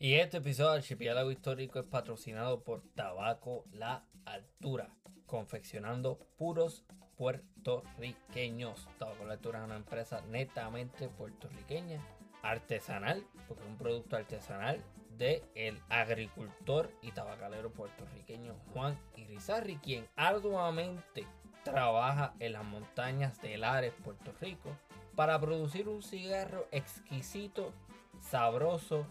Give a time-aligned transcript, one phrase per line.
[0.00, 4.94] Y este episodio del Archipiélago Histórico es patrocinado por Tabaco La Altura,
[5.26, 6.84] confeccionando puros
[7.16, 8.86] puertorriqueños.
[9.00, 12.00] Tabaco La Altura es una empresa netamente puertorriqueña,
[12.42, 14.84] artesanal, porque es un producto artesanal
[15.16, 21.26] de el agricultor y tabacalero puertorriqueño Juan Irizarri, quien arduamente
[21.64, 24.76] trabaja en las montañas de Lares, Puerto Rico,
[25.16, 27.72] para producir un cigarro exquisito,
[28.20, 29.04] sabroso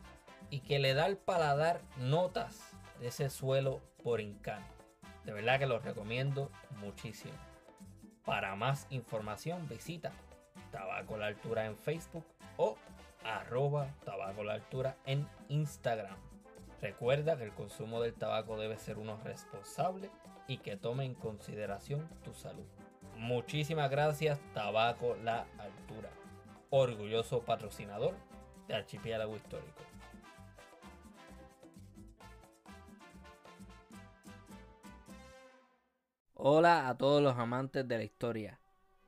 [0.50, 4.74] y que le da al paladar notas de ese suelo por encanto.
[5.26, 7.34] De verdad que lo recomiendo muchísimo.
[8.26, 10.12] Para más información visita
[10.72, 12.26] Tabaco la Altura en Facebook
[12.58, 12.78] o
[13.24, 16.18] arroba Tabaco la Altura en Instagram.
[16.82, 20.12] Recuerda que el consumo del tabaco debe ser uno responsable
[20.48, 22.66] y que tome en consideración tu salud.
[23.16, 26.10] Muchísimas gracias Tabaco La Altura,
[26.70, 28.14] orgulloso patrocinador
[28.68, 29.87] de Archipiélago Histórico.
[36.40, 38.60] Hola a todos los amantes de la historia.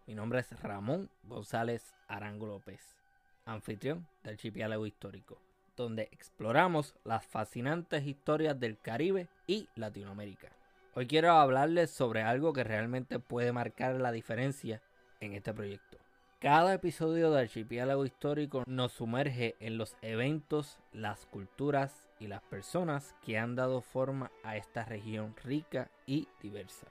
[0.08, 2.98] Mi nombre es Ramón González Arango López,
[3.46, 5.40] anfitrión del Archipiélago Histórico,
[5.78, 10.50] donde exploramos las fascinantes historias del Caribe y Latinoamérica.
[10.96, 14.82] Hoy quiero hablarles sobre algo que realmente puede marcar la diferencia
[15.20, 16.00] en este proyecto.
[16.40, 23.14] Cada episodio de Archipiélago Histórico nos sumerge en los eventos, las culturas y las personas
[23.24, 26.88] que han dado forma a esta región rica y diversa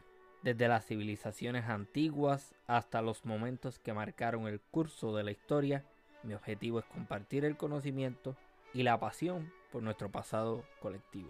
[0.49, 5.85] desde las civilizaciones antiguas hasta los momentos que marcaron el curso de la historia,
[6.23, 8.35] mi objetivo es compartir el conocimiento
[8.73, 11.29] y la pasión por nuestro pasado colectivo.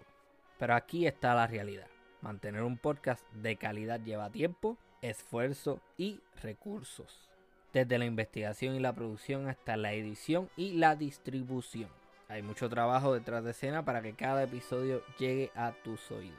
[0.57, 1.87] Pero aquí está la realidad.
[2.21, 7.29] Mantener un podcast de calidad lleva tiempo, esfuerzo y recursos.
[7.73, 11.89] Desde la investigación y la producción hasta la edición y la distribución.
[12.29, 16.37] Hay mucho trabajo detrás de escena para que cada episodio llegue a tus oídos.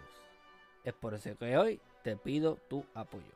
[0.82, 3.32] Es por eso que hoy te pido tu apoyo.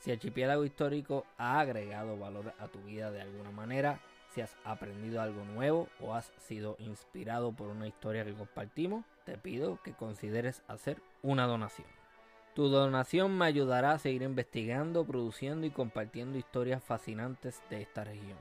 [0.00, 4.00] Si Archipiélago Histórico ha agregado valor a tu vida de alguna manera,
[4.34, 9.38] si has aprendido algo nuevo o has sido inspirado por una historia que compartimos, te
[9.38, 11.86] pido que consideres hacer una donación.
[12.54, 18.38] Tu donación me ayudará a seguir investigando, produciendo y compartiendo historias fascinantes de esta región.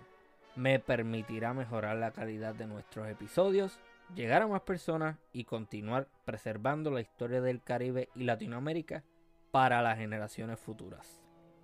[0.56, 3.80] Me permitirá mejorar la calidad de nuestros episodios,
[4.14, 9.04] llegar a más personas y continuar preservando la historia del Caribe y Latinoamérica
[9.54, 11.22] para las generaciones futuras.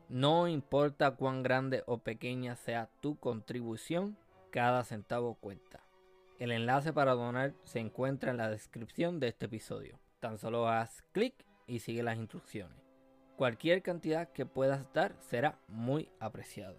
[0.10, 4.16] No importa cuán grande o pequeña sea tu contribución,
[4.52, 5.80] cada centavo cuenta.
[6.38, 9.98] El enlace para donar se encuentra en la descripción de este episodio.
[10.20, 11.34] Tan solo haz clic
[11.66, 12.78] y sigue las instrucciones.
[13.38, 16.78] Cualquier cantidad que puedas dar será muy apreciada.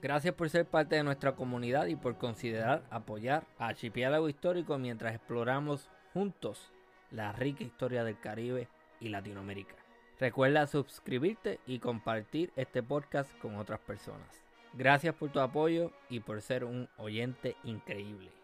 [0.00, 5.14] Gracias por ser parte de nuestra comunidad y por considerar apoyar a Archipiélago Histórico mientras
[5.14, 6.72] exploramos juntos
[7.10, 9.74] la rica historia del Caribe y Latinoamérica.
[10.20, 14.42] Recuerda suscribirte y compartir este podcast con otras personas.
[14.74, 18.37] Gracias por tu apoyo y por ser un oyente increíble.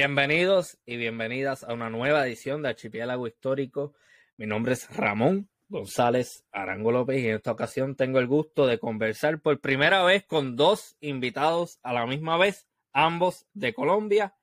[0.00, 3.94] Bienvenidos y bienvenidas a una nueva edición de Archipiélago Histórico.
[4.36, 8.78] Mi nombre es Ramón González Arango López y en esta ocasión tengo el gusto de
[8.78, 14.36] conversar por primera vez con dos invitados a la misma vez, ambos de Colombia,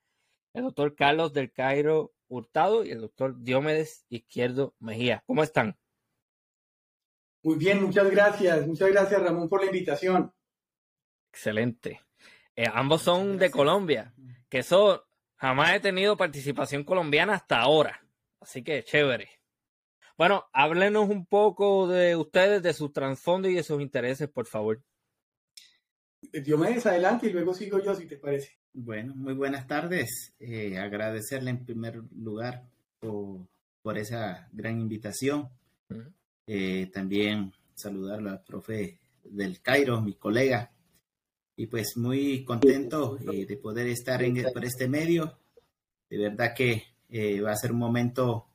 [0.53, 5.23] el doctor Carlos del Cairo Hurtado y el doctor Diomedes Izquierdo Mejía.
[5.25, 5.77] ¿Cómo están?
[7.43, 8.67] Muy bien, muchas gracias.
[8.67, 10.33] Muchas gracias Ramón por la invitación.
[11.31, 12.01] Excelente.
[12.57, 14.13] Eh, ambos son de Colombia,
[14.49, 15.05] que eso
[15.37, 18.01] Jamás he tenido participación colombiana hasta ahora.
[18.39, 19.29] Así que chévere.
[20.17, 24.81] Bueno, háblenos un poco de ustedes, de su trasfondo y de sus intereses, por favor.
[26.31, 28.57] Diomedes, adelante y luego sigo yo, si te parece.
[28.73, 30.33] Bueno, muy buenas tardes.
[30.39, 32.63] Eh, agradecerle en primer lugar
[32.99, 35.49] por, esa gran invitación.
[36.47, 40.71] Eh, también saludarlo al profe del Cairo, mi colega,
[41.57, 45.37] y pues muy contento eh, de poder estar en, por este medio.
[46.09, 48.47] De verdad que eh, va a ser un momento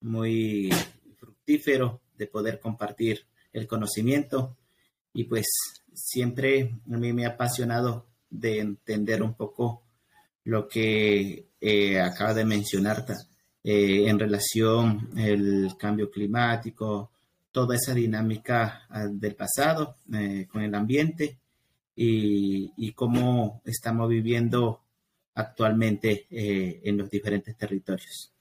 [0.00, 0.70] muy
[1.18, 4.56] fructífero de poder compartir el conocimiento
[5.12, 5.46] y pues
[5.92, 9.82] siempre a mí me ha apasionado de entender un poco
[10.44, 13.04] lo que eh, acaba de mencionar
[13.68, 17.10] en relación al cambio climático,
[17.50, 19.96] toda esa dinámica ah, del pasado
[20.48, 21.40] con el ambiente
[21.96, 24.82] y, y, cómo estamos viviendo
[25.34, 28.32] actualmente en los diferentes territorios.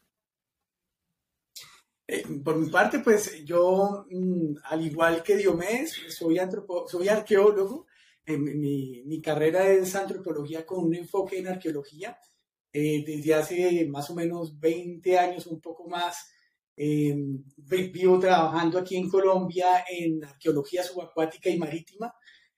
[2.44, 6.38] por mi parte, pues yo, mm, al igual que Diomedes, soy,
[6.88, 7.88] soy arqueólogo
[8.28, 12.18] mi, carrera es antropología con un enfoque en arqueología.
[12.74, 16.30] Eh, desde hace más o menos 20 años, un poco más,
[16.76, 22.14] em, vivo trabajando aquí en Colombia en arqueología subacuática y marítima.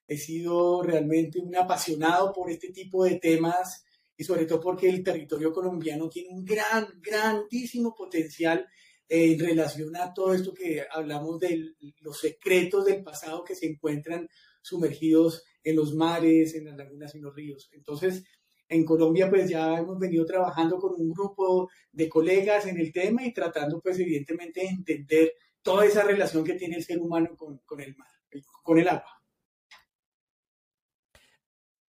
[0.08, 5.04] He sido realmente un apasionado por este tipo de temas y sobre todo porque el
[5.04, 8.66] territorio colombiano tiene un gran, grandísimo potencial
[9.10, 14.28] en relación a todo esto que hablamos de los secretos del pasado que se encuentran
[14.62, 17.70] sumergidos en los mares, en las lagunas y los ríos.
[17.72, 18.24] Entonces,
[18.70, 23.26] en Colombia pues ya hemos venido trabajando con un grupo de colegas en el tema
[23.26, 27.82] y tratando pues evidentemente de entender toda esa relación que tiene el ser humano con,
[27.82, 28.10] el mar,
[28.64, 29.17] con el agua.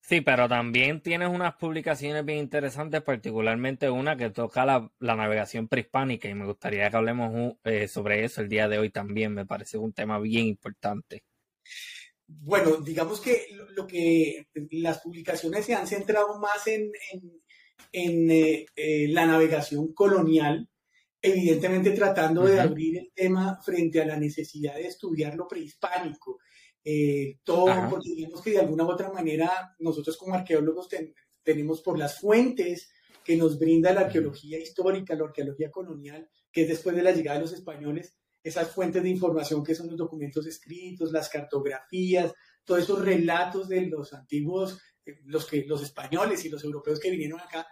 [0.08, 6.30] Sí, pero también tienes unas publicaciones bien interesantes, particularmente una que toca la, navegación prehispánica
[6.30, 9.34] y me gustaría que hablemos eh, sobre eso el día de hoy también.
[9.34, 11.24] Me parece un tema bien importante.
[12.26, 16.90] Bueno, digamos que lo, que las publicaciones se han centrado más en,
[17.92, 20.70] eh, eh, la navegación colonial,
[21.20, 26.38] evidentemente tratando de abrir el tema frente a la necesidad de estudiar lo prehispánico.
[26.90, 30.88] Eh, todo, porque digamos que de alguna u otra manera nosotros como arqueólogos
[31.42, 32.88] tenemos por las fuentes
[33.22, 37.36] que nos brinda la arqueología histórica, la arqueología colonial, que es después de la llegada
[37.36, 42.32] de los españoles, esas fuentes de información que son los documentos escritos, las cartografías,
[42.64, 47.10] todos esos relatos de los antiguos, eh, los, que, los españoles y los europeos que
[47.10, 47.66] vinieron acá,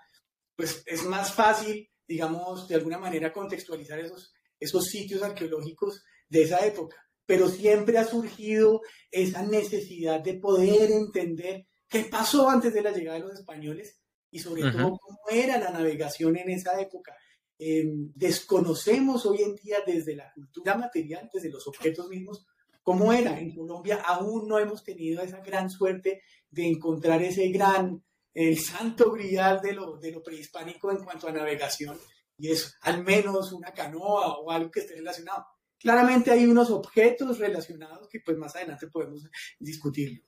[0.55, 6.67] pues es más fácil, digamos, de alguna manera contextualizar esos, esos sitios arqueológicos de esa
[6.67, 7.06] época.
[7.27, 13.19] Pero siempre ha surgido esa necesidad de poder entender qué pasó antes de la llegada
[13.19, 14.01] de los españoles
[14.31, 17.17] y sobre todo cómo era la navegación en esa época
[17.59, 22.47] Em, desconocemos hoy en día desde la cultura material, desde los objetos mismos,
[22.83, 23.39] cómo era.
[23.39, 29.11] En Colombia aún no hemos tenido esa gran suerte de encontrar ese gran, el santo
[29.13, 31.99] grial de lo, de lo prehispánico en cuanto a navegación,
[32.39, 35.47] y es al menos una canoa o algo que esté relacionado.
[35.79, 39.29] Claramente hay unos objetos relacionados que pues más adelante podemos
[39.59, 40.25] discutir.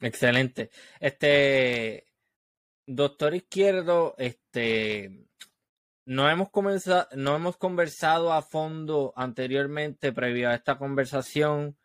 [0.00, 0.70] Excelente.
[1.00, 2.04] Este,
[2.86, 5.26] doctor Izquierdo, este,
[6.04, 11.78] no hemos, comenzado, no hemos conversado a fondo anteriormente previo a esta conversación,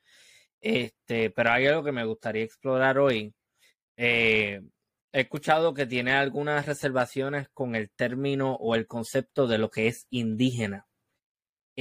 [0.59, 3.33] este, pero hay algo que me gustaría explorar hoy.
[3.95, 4.61] Eh,
[5.11, 9.87] he escuchado que tiene algunas reservaciones con el término o el concepto de lo que
[9.87, 10.88] es indígena.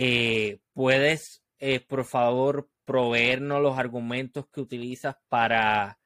[0.00, 5.98] Eh, ¿Puedes, eh, por favor, proveernos los argumentos que utilizas para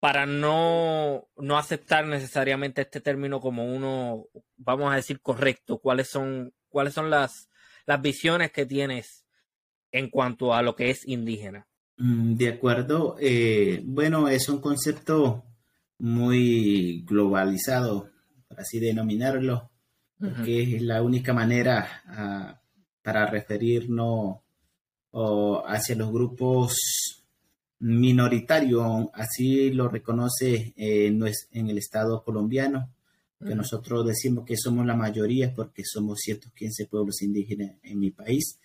[0.00, 4.24] para no, no aceptar necesariamente este término como uno,
[4.56, 5.80] vamos a decir, correcto?
[5.80, 7.50] ¿Cuáles son, cuáles son las,
[7.84, 9.26] las visiones que tienes
[9.92, 11.68] en cuanto a lo que es indígena?
[11.98, 13.16] Mm, de acuerdo.
[13.20, 15.44] Eh, bueno, es un concepto
[15.98, 18.08] muy globalizado,
[18.48, 19.72] por así denominarlo,
[20.42, 22.62] que es la única manera ah,
[23.08, 24.36] para referirnos
[25.66, 26.76] hacia los grupos
[27.78, 32.90] minoritario, así lo reconoce eh, en el Estado colombiano,
[33.40, 38.58] que nosotros decimos que somos la mayoría porque somos 115 pueblos indígenas en mi país,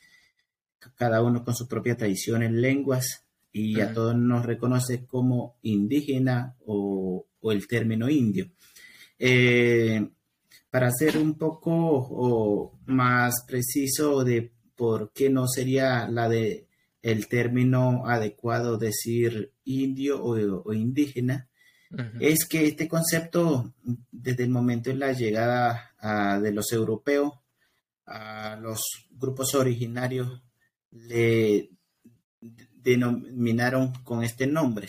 [0.98, 3.24] cada uno con sus propias tradiciones, lenguas,
[3.54, 8.50] y a todos nos reconoce como indígena o, el término indio.
[9.18, 10.06] Eh,
[10.74, 16.68] para ser un poco más preciso de por qué no sería la de
[17.04, 21.48] el término adecuado decir indio o, indígena,
[22.20, 23.72] es que este concepto,
[24.12, 25.94] desde el momento de la llegada
[26.42, 27.34] de los europeos
[28.08, 30.42] a los grupos originarios,
[30.90, 31.70] le
[32.72, 34.88] denominaron con este nombre.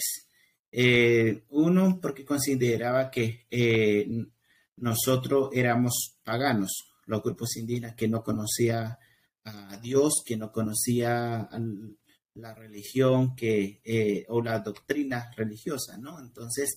[0.73, 4.09] Eh, uno, porque consideraba que eh,
[4.77, 6.71] nosotros éramos paganos,
[7.07, 8.99] los grupos indígenas que no conocía
[9.45, 11.49] a Dios, que no conocía
[12.35, 16.19] la religión que, eh, o la doctrina religiosa, ¿no?
[16.19, 16.75] Entonces,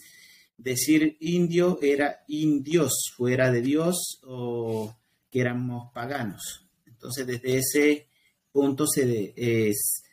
[0.57, 4.95] decir indio era indios, fuera de Dios, o
[5.31, 6.67] que éramos paganos.
[6.85, 8.07] Entonces, desde ese
[8.51, 9.33] punto se,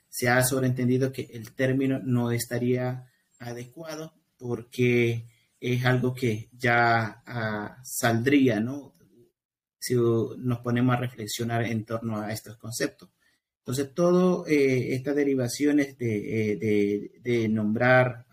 [0.08, 5.26] se ha sobreentendido que el término no estaría adecuado porque
[5.72, 8.94] es algo que ya ah, saldría, ¿no?
[9.78, 13.10] Si nos ponemos a reflexionar en torno a estos conceptos.
[13.60, 18.26] Entonces, todas eh, estas derivaciones de, eh, de, nombrar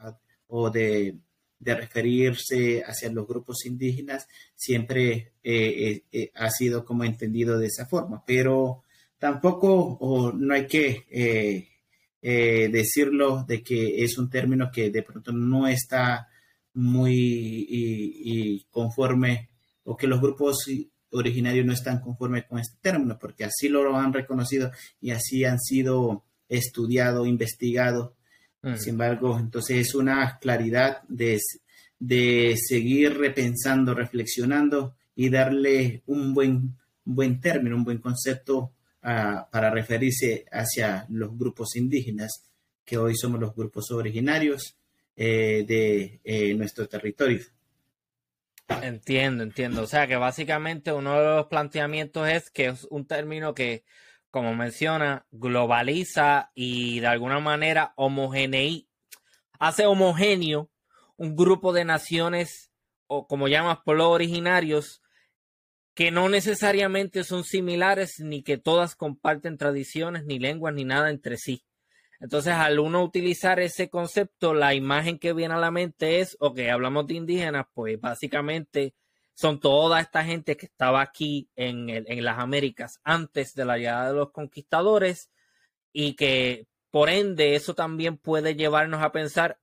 [0.47, 1.19] o de,
[1.61, 8.83] referirse hacia los grupos indígenas siempre eh, ha sido como entendido de esa forma, pero
[9.19, 11.05] tampoco no hay que
[12.21, 16.27] decirlo de que es un término que de pronto no está
[16.73, 19.49] muy conforme
[19.83, 20.65] o que los grupos
[21.11, 25.59] originarios no están conformes con este término, porque así lo han reconocido y así han
[25.59, 28.15] sido estudiado, investigado.
[28.61, 28.75] Mm.
[28.75, 31.39] Sin embargo, entonces es una claridad de,
[31.99, 39.69] de seguir repensando, reflexionando y darle un buen, buen término, un buen concepto ah, para
[39.69, 42.31] referirse hacia los grupos indígenas,
[42.85, 44.77] que hoy somos los grupos originarios
[45.23, 47.41] eh, de eh, nuestro territorio.
[48.81, 49.83] Entiendo, entiendo.
[49.83, 53.83] O sea que básicamente uno de los planteamientos es que es un término que,
[54.31, 58.87] como menciona, globaliza y de alguna manera homogenei,
[59.59, 60.71] hace homogéneo
[61.17, 62.71] un grupo de naciones
[63.05, 65.03] o como llamas pueblos originarios
[65.93, 71.37] que no necesariamente son similares ni que todas comparten tradiciones ni lenguas ni nada entre
[71.37, 71.63] sí.
[72.21, 76.59] Entonces, al uno utilizar ese concepto, la imagen que viene a la mente es, ok,
[76.71, 78.93] hablamos de indígenas, pues básicamente
[79.33, 84.09] son toda esta gente que estaba aquí en, en las Américas antes de la llegada
[84.09, 85.31] de los conquistadores
[85.91, 89.59] y que por ende eso también puede llevarnos a pensar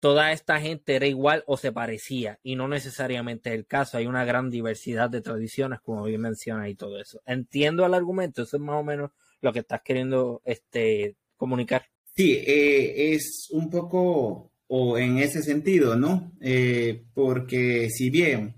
[0.00, 3.98] toda esta gente era igual o se parecía y no necesariamente es el caso.
[3.98, 7.20] Hay una gran diversidad de tradiciones, como bien menciona y todo eso.
[7.26, 9.10] Entiendo el argumento, eso es más o menos
[9.40, 11.86] lo que estás queriendo este, comunicar.
[12.18, 16.32] Sí, eh, es un poco o en ese sentido, ¿no?
[16.40, 18.56] Eh, porque si bien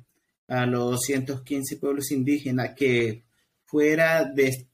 [0.49, 3.25] a los 115 pueblos indígenas que
[3.67, 4.67] fuera de,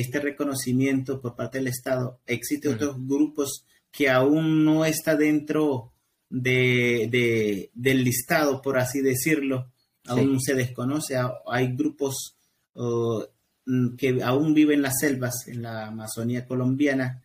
[0.00, 5.92] este reconocimiento por parte del Estado, existen otros grupos que aún no está dentro
[6.30, 9.70] de, del listado, por así decirlo,
[10.06, 11.14] aún se desconoce,
[11.46, 12.38] hay grupos
[12.74, 17.22] mm, que aún viven en las selvas, en la Amazonía colombiana,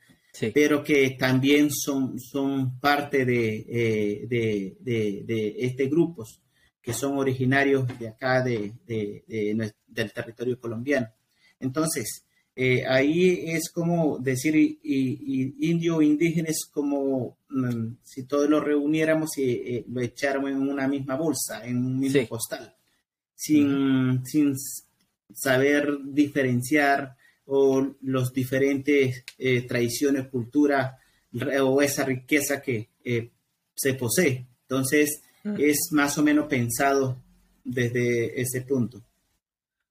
[0.54, 6.26] pero que también son, son parte eh, de, de, de, este grupo,
[6.82, 11.08] que son originarios de acá, de, del territorio colombiano.
[11.60, 12.26] Entonces,
[12.56, 19.38] eh, ahí es como decir y, indio indígena es como mm, si todos lo reuniéramos
[19.40, 22.76] y eh, lo echáramos en una misma bolsa, en un mismo postal,
[23.34, 24.56] sin, sin
[25.34, 30.98] saber diferenciar o los diferentes eh, tradiciones, cultura
[31.62, 33.32] o esa riqueza que eh,
[33.76, 34.46] se posee.
[34.62, 35.56] Entonces, mm.
[35.60, 37.22] es más o menos pensado
[37.64, 39.02] desde ese punto.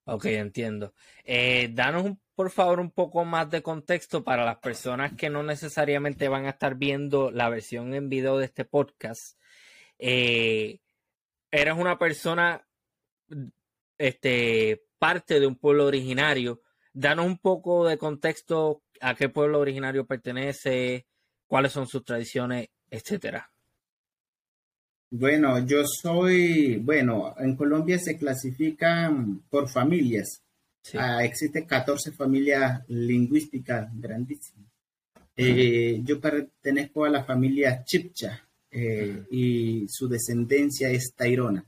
[0.04, 0.94] Ok, entiendo.
[1.24, 6.28] Eh, danos, por favor, un poco más de contexto para las personas que no necesariamente
[6.28, 9.38] van a estar viendo la versión en video de este podcast.
[9.98, 12.66] eres una persona,
[13.98, 16.61] este, parte de un pueblo originario
[16.92, 21.06] Danos un poco de contexto a qué pueblo originario pertenece,
[21.46, 23.50] cuáles son sus tradiciones, etcétera.
[25.10, 30.42] Bueno, yo soy, bueno, en Colombia se clasifican por familias.
[30.94, 34.70] Ah, existen 14 familias lingüísticas grandísimas.
[35.36, 41.64] Eh, yo pertenezco a la familia Chipcha eh, y su descendencia es tairona.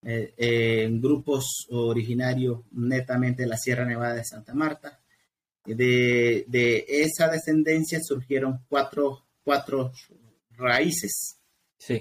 [0.00, 5.00] Eh, en grupos originarios netamente de la Sierra Nevada de Santa Marta.
[5.64, 6.46] De,
[6.88, 9.92] esa descendencia surgieron cuatro, cuatro
[10.56, 11.38] raíces,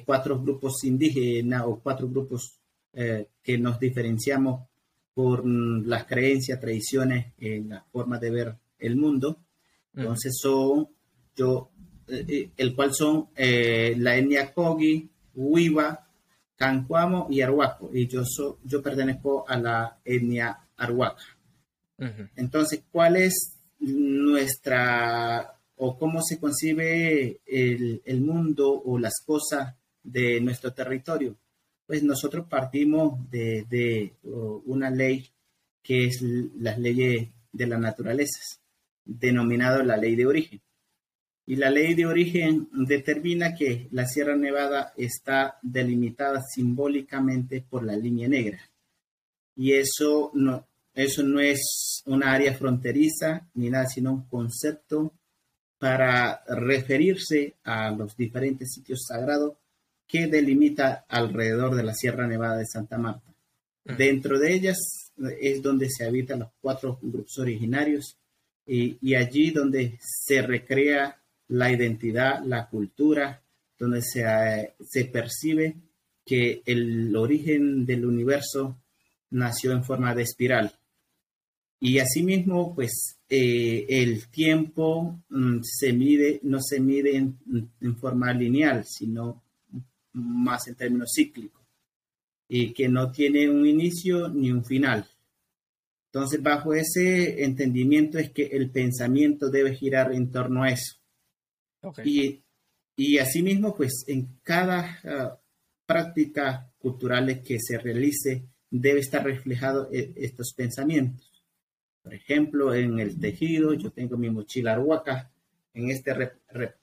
[0.05, 2.59] cuatro grupos indígenas o cuatro grupos
[2.93, 4.67] eh, que nos diferenciamos
[5.13, 9.39] por las creencias, tradiciones, en la forma de ver el mundo.
[9.95, 10.87] Entonces son,
[11.35, 11.71] yo,
[12.07, 16.06] eh, el cual son la etnia Kogi, Huiva,
[16.57, 18.23] Cancuamo y Arhuaco, y yo,
[18.63, 21.23] yo pertenezco a la etnia Arhuaca.
[22.35, 30.73] Entonces, ¿cuál es nuestra o cómo se concibe el, mundo o las cosas de nuestro
[30.73, 31.37] territorio?
[31.85, 34.13] Pues nosotros partimos de,
[34.65, 35.29] una ley
[35.83, 38.39] que es las leyes de la naturaleza,
[39.05, 40.61] denominado la ley de origen.
[41.47, 47.95] Y la ley de origen determina que la Sierra Nevada está delimitada simbólicamente por la
[47.95, 48.59] línea negra.
[49.55, 55.13] Y eso no, eso no es una área fronteriza ni nada, sino un concepto
[55.79, 59.53] para referirse a los diferentes sitios sagrados
[60.07, 63.33] que delimita alrededor de la Sierra Nevada de Santa Marta.
[63.83, 64.77] Dentro de ellas
[65.39, 68.17] es donde se habitan los cuatro grupos originarios
[68.65, 73.41] y, allí donde se recrea la identidad, la cultura,
[73.77, 74.23] donde se,
[74.81, 75.75] se percibe
[76.25, 78.77] que el origen del universo
[79.29, 80.73] nació en forma de espiral.
[81.79, 88.83] Y asimismo, pues eh, el tiempo mm, se mide, no se mide en, forma lineal,
[88.85, 89.43] sino
[90.13, 91.61] más en términos cíclicos,
[92.47, 95.07] y que no tiene un inicio ni un final.
[96.11, 100.95] Entonces, bajo ese entendimiento es que el pensamiento debe girar en torno a eso.
[102.03, 102.43] Y,
[102.95, 105.39] y asimismo, pues en cada ah,
[105.85, 111.31] práctica cultural que se realice debe estar reflejado eh, estos pensamientos.
[112.03, 115.31] Por ejemplo, en el tejido, yo tengo mi mochila arhuaca.
[115.73, 116.13] En este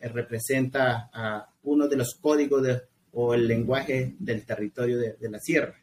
[0.01, 2.83] representa a uno de los códigos de,
[3.13, 5.83] o el lenguaje del territorio de, de la sierra.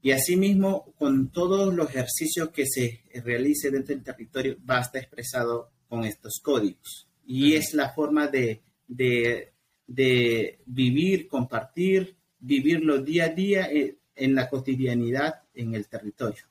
[0.00, 5.02] Y asimismo, con todos los ejercicios que se realice dentro del territorio, va a estar
[5.02, 7.07] expresado con estos códigos.
[7.30, 9.52] Y es la forma de, de,
[9.86, 16.44] de, vivir, compartir, vivirlo día a día en, en la cotidianidad en el territorio.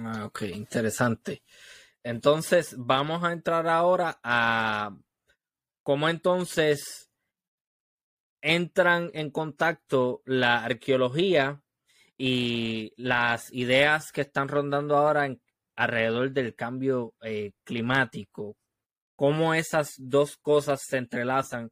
[0.00, 1.42] Ah, ok, interesante.
[2.02, 4.96] Entonces, vamos a entrar ahora a
[5.84, 7.08] cómo entonces
[8.40, 11.62] entran en contacto la arqueología
[12.18, 15.40] y las ideas que están rondando ahora en,
[15.76, 18.56] alrededor del cambio eh, climático,
[19.22, 21.70] cómo esas dos cosas se entrelazan.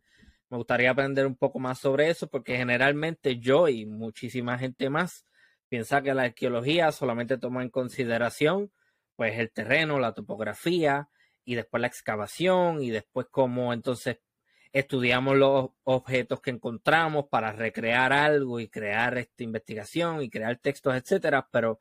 [0.50, 5.26] Me gustaría aprender un poco más sobre eso porque generalmente yo y muchísima gente más
[5.68, 8.70] piensa que la arqueología solamente toma en consideración
[9.16, 11.08] pues el terreno, la topografía
[11.44, 14.20] y después la excavación y después cómo entonces
[14.72, 20.94] estudiamos los objetos que encontramos para recrear algo y crear esta investigación y crear textos,
[20.94, 21.80] etcétera, pero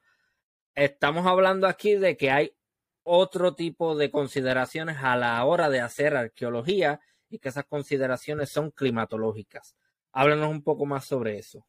[0.74, 2.56] estamos hablando aquí de que hay
[3.04, 8.72] otro tipo de consideraciones a la hora de hacer arqueología y que esas consideraciones son
[8.72, 9.76] climatológicas.
[10.12, 11.66] Háblanos un poco más sobre eso.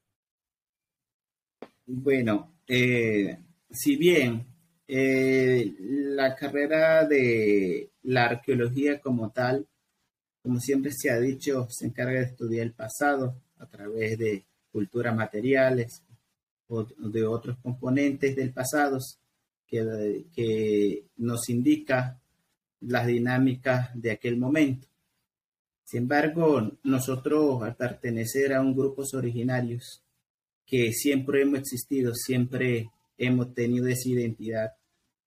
[1.86, 3.38] Bueno, eh,
[3.70, 4.46] si bien
[4.86, 9.66] eh, la carrera de la arqueología como tal
[10.42, 15.14] como siempre se ha dicho, se encarga de estudiar el pasado a través de culturas
[15.14, 16.02] materiales
[16.68, 18.98] o de otros componentes del pasado
[19.70, 22.20] que, que nos indica
[22.80, 24.88] las dinámicas de aquel momento.
[25.84, 30.02] Sin embargo, nosotros al pertenecer a un grupos originarios
[30.64, 34.72] que siempre hemos existido, siempre hemos tenido esa identidad,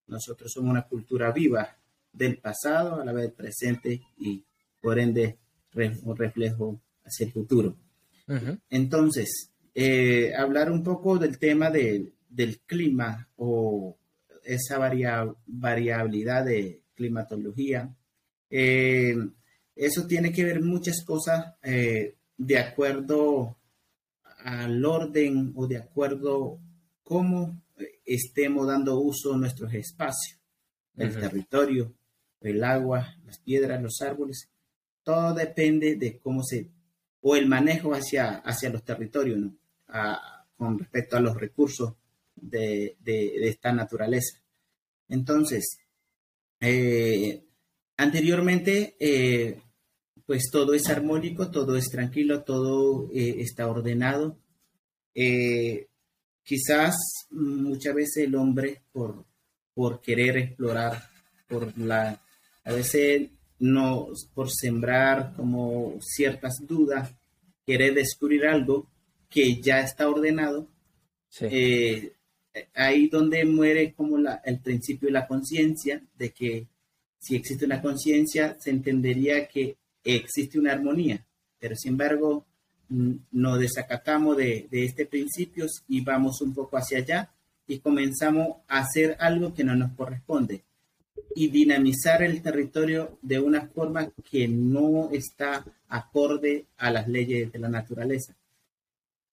[0.07, 1.77] nosotros somos una cultura viva
[2.11, 4.43] del pasado a la vez presente y
[4.81, 5.37] por ende
[6.03, 7.75] un reflejo hacia el futuro.
[8.69, 12.13] Entonces, eh, hablar un poco del tema del
[12.65, 13.97] clima o
[14.43, 17.93] esa variabilidad de climatología.
[18.49, 19.15] Eh,
[19.75, 23.57] eso tiene que ver muchas cosas eh, de acuerdo
[24.39, 26.59] al orden o de acuerdo
[27.03, 27.61] cómo
[28.05, 30.39] estemos dando uso a nuestros espacios,
[30.97, 31.93] el territorio,
[32.41, 34.49] el agua, las piedras, los árboles
[35.03, 36.69] todo depende de cómo se,
[37.21, 39.55] o el manejo hacia, hacia los territorios, ¿no?
[40.57, 41.93] con respecto a los recursos
[42.49, 42.95] de,
[43.47, 44.39] esta naturaleza.
[45.09, 45.77] Entonces,
[46.59, 47.43] eh,
[47.97, 49.59] anteriormente, eh,
[50.25, 54.37] pues todo es armónico, todo es tranquilo, todo eh, está ordenado.
[56.43, 56.95] quizás
[57.31, 59.25] muchas veces el hombre, por,
[59.73, 61.09] por querer explorar,
[61.47, 62.21] por la,
[62.63, 63.29] a veces
[63.59, 67.13] no por sembrar como ciertas dudas,
[67.65, 68.89] quiere descubrir algo
[69.29, 70.67] que ya está ordenado,
[71.41, 72.13] eh,
[72.73, 76.67] ahí donde muere como el principio de la conciencia, de que
[77.19, 81.25] si existe una conciencia, se entendería que existe una armonía,
[81.59, 82.45] pero sin embargo
[82.89, 87.31] nos desacatamos de, de este principio y vamos un poco hacia allá
[87.65, 90.63] y comenzamos a hacer algo que no nos corresponde
[91.35, 97.59] y dinamizar el territorio de una forma que no está acorde a las leyes de
[97.59, 98.35] la naturaleza.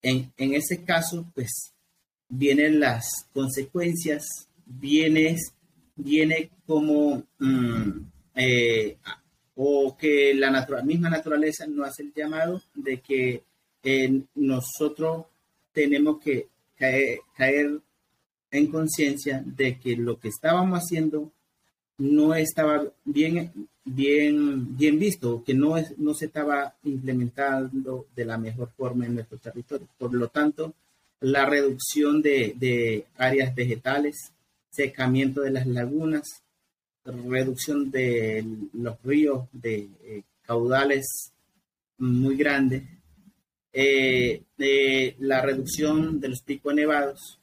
[0.01, 1.73] En, ese caso, pues,
[2.31, 4.25] vienen las consecuencias,
[4.65, 5.35] viene,
[5.95, 7.89] viene como, mm,
[8.35, 8.97] eh,
[9.55, 13.43] o que la misma naturaleza no hace el llamado de que
[14.35, 15.25] nosotros
[15.73, 17.79] tenemos que caer, caer
[18.49, 21.31] en conciencia de que lo que estábamos haciendo
[21.97, 23.51] no estaba bien,
[23.83, 29.15] bien, bien visto, que no, es, no se estaba implementando de la mejor forma en
[29.15, 29.87] nuestro territorio.
[29.97, 30.73] Por lo tanto,
[31.21, 34.33] la reducción de, áreas vegetales,
[34.69, 36.43] secamiento de las lagunas,
[37.05, 41.31] reducción de los ríos de eh, caudales
[41.97, 42.83] muy grandes,
[43.73, 44.43] eh,
[45.19, 47.39] la reducción de los picos nevados,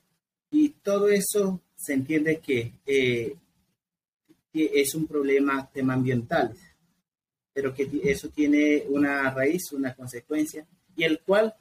[0.50, 3.36] y todo eso se entiende que eh,
[4.52, 6.52] es un problema tema ambiental,
[7.52, 11.54] pero que eso tiene una raíz, una consecuencia, y el cual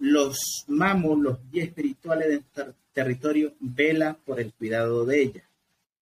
[0.00, 5.44] los mamos, los guías espirituales del territorio, vela por el cuidado de ella.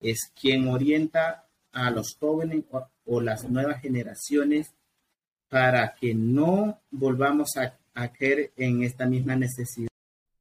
[0.01, 2.63] Es quien orienta a los jóvenes
[3.05, 4.73] o, las nuevas generaciones
[5.49, 9.89] para que no volvamos a, a caer en esta misma necesidad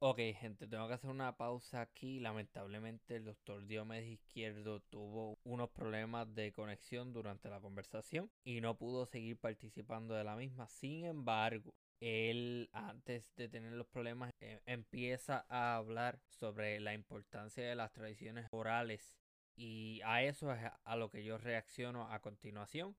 [0.01, 2.21] Ok, gente, tengo que hacer una pausa aquí.
[2.21, 8.77] Lamentablemente, el doctor Diomedes Izquierdo tuvo unos problemas de conexión durante la conversación y no
[8.79, 10.69] pudo seguir participando de la misma.
[10.69, 17.67] Sin embargo, él, antes de tener los problemas, eh, empieza a hablar sobre la importancia
[17.67, 19.17] de las tradiciones orales.
[19.57, 22.97] Y a eso es a lo que yo reacciono a continuación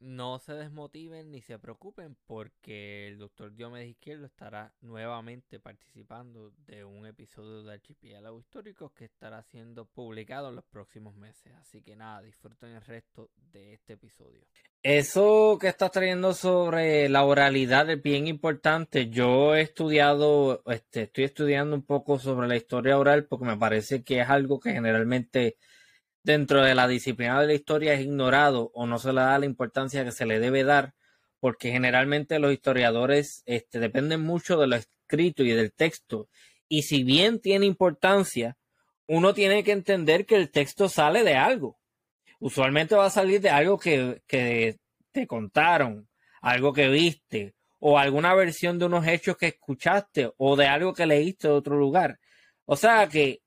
[0.00, 6.84] no se desmotiven ni se preocupen porque el doctor Diomedes Izquierdo estará nuevamente participando de
[6.84, 11.52] un episodio de Archipiélago Histórico que estará siendo publicado en los próximos meses.
[11.60, 14.44] Así que nada, disfruten el resto de este episodio.
[14.82, 19.08] Eso que estás trayendo sobre la oralidad es bien importante.
[19.08, 24.04] Yo he estudiado, este, estoy estudiando un poco sobre la historia oral porque me parece
[24.04, 25.56] que es algo que generalmente
[26.24, 29.46] dentro de la disciplina de la historia es ignorado o no se le da la
[29.46, 30.94] importancia que se le debe dar,
[31.38, 36.28] porque generalmente los historiadores este, dependen mucho de lo escrito y del texto.
[36.66, 38.56] Y si bien tiene importancia,
[39.06, 41.78] uno tiene que entender que el texto sale de algo.
[42.40, 44.78] Usualmente va a salir de algo que, que
[45.12, 46.08] te contaron,
[46.40, 51.04] algo que viste, o alguna versión de unos hechos que escuchaste, o de algo que
[51.04, 52.18] leíste de otro lugar.
[52.64, 53.42] O sea que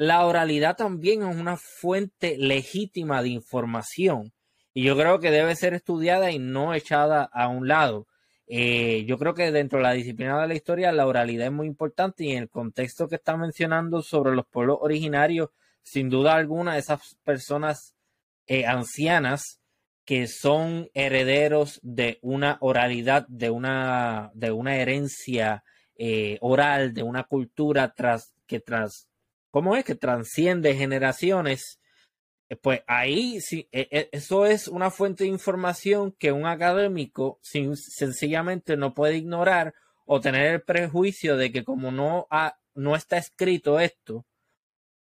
[0.00, 4.32] la oralidad también es una fuente legítima de información
[4.72, 8.06] y yo creo que debe ser estudiada y no echada a un lado.
[8.46, 11.66] Eh, yo creo que dentro de la disciplina de la historia la oralidad es muy
[11.66, 15.50] importante y en el contexto que está mencionando sobre los pueblos originarios,
[15.82, 17.94] sin duda alguna, esas personas
[18.46, 19.60] eh, ancianas
[20.06, 25.62] que son herederos de una oralidad, de una, de una herencia
[25.94, 29.09] eh, oral, de una cultura tras, que tras,
[29.50, 29.84] ¿cómo es?
[29.84, 31.80] Que transciende generaciones,
[32.50, 37.38] eh, pues ahí sí, e, e, eso es una fuente de información que un académico
[37.42, 42.26] sencillamente no puede ignorar o tener el prejuicio de que como no,
[42.74, 44.26] no está escrito esto,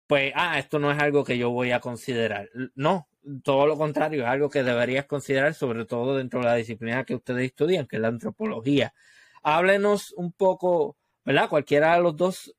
[0.06, 2.48] pues, ah, esto no es algo que yo voy a considerar.
[2.74, 3.08] No,
[3.42, 7.14] todo lo contrario, es algo que deberías considerar, sobre todo dentro de la disciplina que
[7.16, 8.94] ustedes estudian, que es la antropología.
[9.42, 11.48] Háblenos un poco, ¿verdad?
[11.48, 12.55] Cualquiera de los dos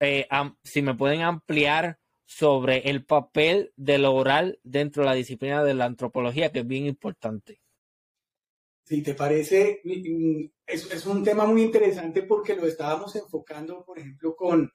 [0.00, 0.26] eh,
[0.62, 5.74] si me pueden ampliar sobre el papel de lo oral dentro de la disciplina de
[5.74, 7.60] la antropología, que es bien importante.
[8.84, 9.80] Si te parece,
[10.66, 14.70] es, es un tema muy interesante porque lo estábamos enfocando, por ejemplo, con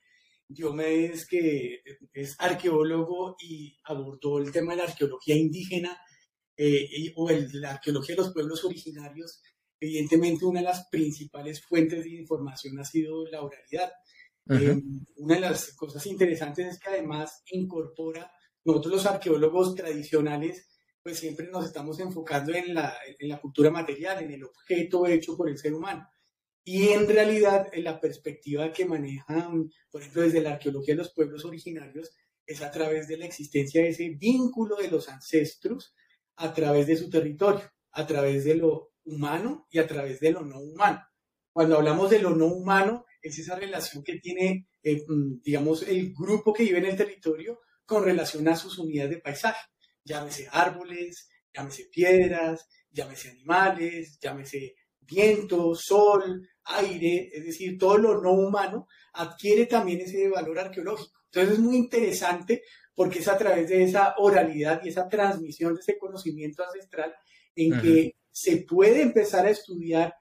[0.47, 1.81] Diomedes, que
[2.13, 5.97] es arqueólogo y abordó el tema de la arqueología indígena
[6.57, 9.41] eh, o el, la arqueología de los pueblos originarios.
[9.79, 13.91] Evidentemente, una de las principales fuentes de información ha sido la oralidad.
[14.49, 14.81] Eh,
[15.17, 18.31] una de las cosas interesantes es que además incorpora,
[18.63, 20.67] nosotros los arqueólogos tradicionales,
[21.01, 25.35] pues siempre nos estamos enfocando en la, en la cultura material, en el objeto hecho
[25.35, 26.07] por el ser humano.
[26.63, 31.43] Y en realidad, la perspectiva que manejan, por ejemplo, desde la arqueología de los pueblos
[31.43, 32.11] originarios,
[32.45, 35.95] es a través de la existencia de ese vínculo de los ancestros
[36.35, 40.41] a través de su territorio, a través de lo humano y a través de lo
[40.41, 41.01] no humano.
[41.51, 46.13] Cuando hablamos de lo no humano, es esa relación que tiene, eh, mm, digamos, el
[46.13, 49.67] grupo que vive en el territorio con relación a sus unidades de paisaje.
[50.03, 58.33] Llámese árboles, llámese piedras, llámese animales, llámese viento, sol, aire, es decir, todo lo no
[58.33, 61.19] humano adquiere también ese valor arqueológico.
[61.25, 65.81] Entonces es muy interesante porque es a través de esa oralidad y esa transmisión de
[65.81, 67.13] ese conocimiento ancestral
[67.55, 70.13] en que se puede empezar a estudiar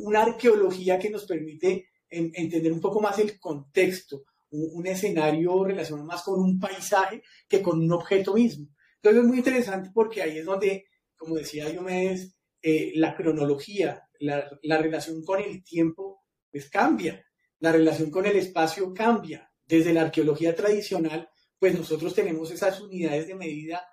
[0.00, 6.22] una arqueología que nos permite entender un poco más el contexto, un, escenario relacionado más
[6.22, 8.68] con un paisaje que con un objeto mismo.
[8.96, 14.78] Entonces es muy interesante porque ahí es donde, como decía Diomedes, eh, la cronología, la,
[14.78, 17.24] relación con el tiempo, pues cambia,
[17.58, 19.50] la relación con el espacio cambia.
[19.68, 23.84] desde la arqueología tradicional, pues nosotros tenemos esas unidades de medida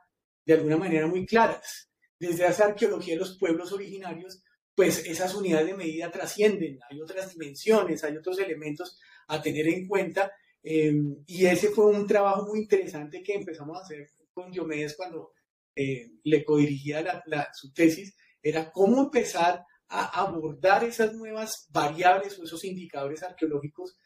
[0.45, 1.89] de alguna manera muy claras.
[2.19, 4.42] Desde esa arqueología de los pueblos originarios,
[4.75, 9.87] pues esas unidades de medida trascienden, hay otras dimensiones, hay otros elementos a tener en
[9.87, 10.31] cuenta.
[10.63, 15.31] Em, y ese fue un trabajo muy interesante que empezamos a hacer con Diomedes cuando
[15.75, 22.63] eh, le codirigía su tesis, era cómo empezar a abordar esas nuevas variables o esos
[22.63, 23.97] indicadores arqueológicos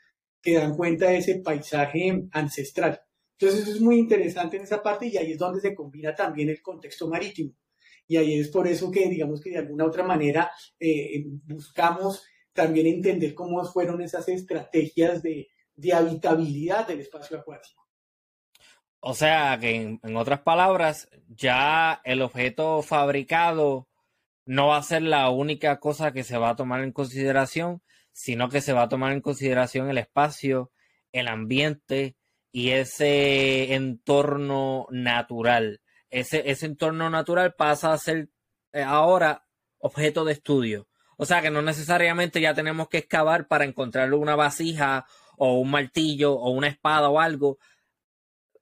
[0.41, 3.01] que dan cuenta de ese paisaje ancestral.
[3.39, 6.49] Entonces eso es muy interesante en esa parte y ahí es donde se combina también
[6.49, 7.53] el contexto marítimo.
[8.07, 12.87] Y ahí es por eso que digamos que de alguna otra manera eh, buscamos también
[12.87, 15.47] entender cómo fueron esas estrategias de,
[15.93, 17.87] habitabilidad del espacio acuático.
[18.99, 23.87] O sea que en, otras palabras, ya el objeto fabricado
[24.45, 28.49] no va a ser la única cosa que se va a tomar en consideración, sino
[28.49, 30.71] que se va a tomar en consideración el espacio,
[31.11, 32.15] el ambiente
[32.51, 35.79] y ese entorno natural.
[36.09, 38.29] Ese, ese entorno natural pasa a ser
[38.73, 39.45] eh, ahora
[39.79, 40.87] objeto de estudio.
[41.17, 45.05] O sea que no necesariamente ya tenemos que excavar para encontrar una vasija
[45.37, 47.57] o un martillo o una espada o algo.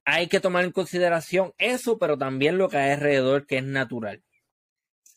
[0.06, 4.24] Hay que tomar en consideración eso, pero también lo que hay alrededor que es natural.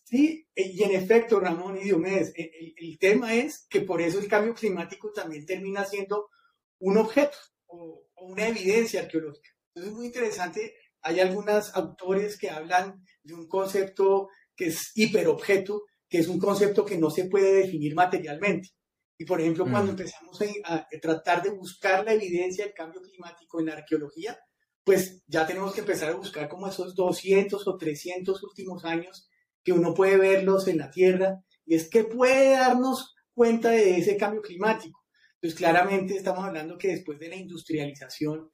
[0.05, 4.55] Sí, y en efecto, Ramón y Diomedes, el, tema es que por eso el cambio
[4.55, 6.31] climático también termina siendo
[6.79, 7.37] un objeto
[7.67, 9.51] o, una evidencia arqueológica.
[9.69, 15.85] Entonces es muy interesante, hay algunos autores que hablan de un concepto que es hiperobjeto,
[16.09, 18.71] que es un concepto que no se puede definir materialmente.
[19.19, 19.97] Y por ejemplo, cuando mm.
[19.97, 24.39] empezamos a, tratar de buscar la evidencia del cambio climático en la arqueología,
[24.85, 29.29] pues ya tenemos que empezar a buscar como esos 200 o 300 últimos años
[29.63, 34.17] que uno puede verlos en la Tierra, y es que puede darnos cuenta de ese
[34.17, 34.99] cambio climático.
[35.35, 38.51] Entonces, claramente estamos hablando que después de la industrialización,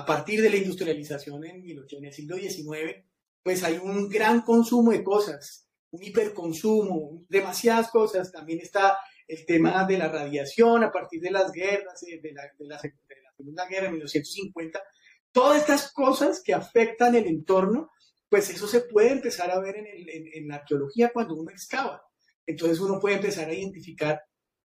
[0.00, 3.04] a partir de la industrialización en, en el siglo XIX,
[3.42, 8.30] pues hay un gran consumo de cosas, un hiperconsumo, demasiadas cosas.
[8.30, 12.42] También está el tema de la radiación a partir de las guerras, eh, de la,
[12.58, 14.82] de la, de la Segunda Guerra en 1950.
[15.32, 17.90] Todas estas cosas que afectan el entorno
[18.30, 22.00] pues eso se puede empezar a ver en, la arqueología cuando uno excava.
[22.46, 24.22] Entonces uno puede empezar a identificar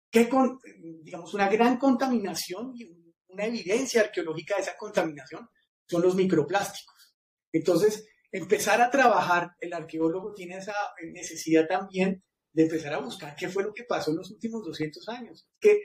[0.09, 0.59] qué, con,
[1.03, 2.85] digamos, una gran contaminación y
[3.29, 5.47] una evidencia arqueológica de esa contaminación
[5.87, 7.15] son los microplásticos.
[7.51, 10.75] Entonces, empezar a trabajar, el arqueólogo tiene esa
[11.11, 15.07] necesidad también de empezar a buscar qué fue lo que pasó en los últimos 200
[15.09, 15.47] años.
[15.59, 15.81] Que,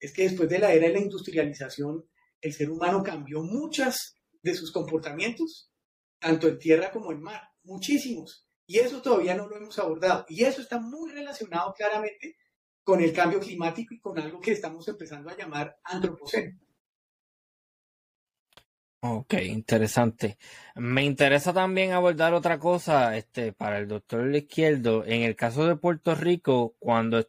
[0.00, 2.04] es que después de la era de la industrialización,
[2.40, 5.70] el ser humano cambió muchas de sus comportamientos
[6.18, 8.48] tanto en tierra como en mar, muchísimos.
[8.66, 10.24] Y eso todavía no lo hemos abordado.
[10.28, 12.36] Y eso está muy relacionado claramente
[12.82, 16.58] con el cambio climático y con algo que estamos empezando a llamar antropoceno.
[19.06, 20.38] Ok, interesante.
[20.76, 25.04] Me interesa también abordar otra cosa este, para el doctor Izquierdo.
[25.04, 27.22] En el caso de Puerto Rico, cuando,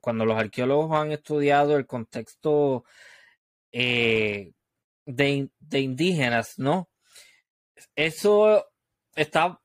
[0.00, 2.84] cuando los arqueólogos han estudiado el contexto
[3.72, 4.52] eh,
[5.04, 6.88] de, de indígenas, ¿no?
[7.96, 8.66] eso
[9.14, 9.60] está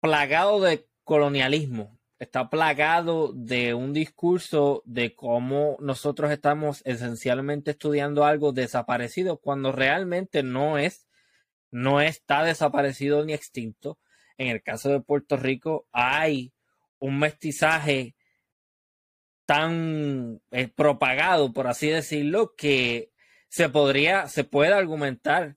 [0.00, 8.52] plagado de colonialismo, está plagado de un discurso de cómo nosotros estamos esencialmente estudiando algo
[8.52, 11.06] desaparecido cuando realmente no es,
[11.70, 13.98] no está desaparecido ni extinto.
[14.36, 16.52] En el caso de Puerto Rico hay
[16.98, 18.16] un mestizaje
[19.46, 23.12] tan eh, propagado, por así decirlo, que
[23.48, 25.56] se podría, se puede argumentar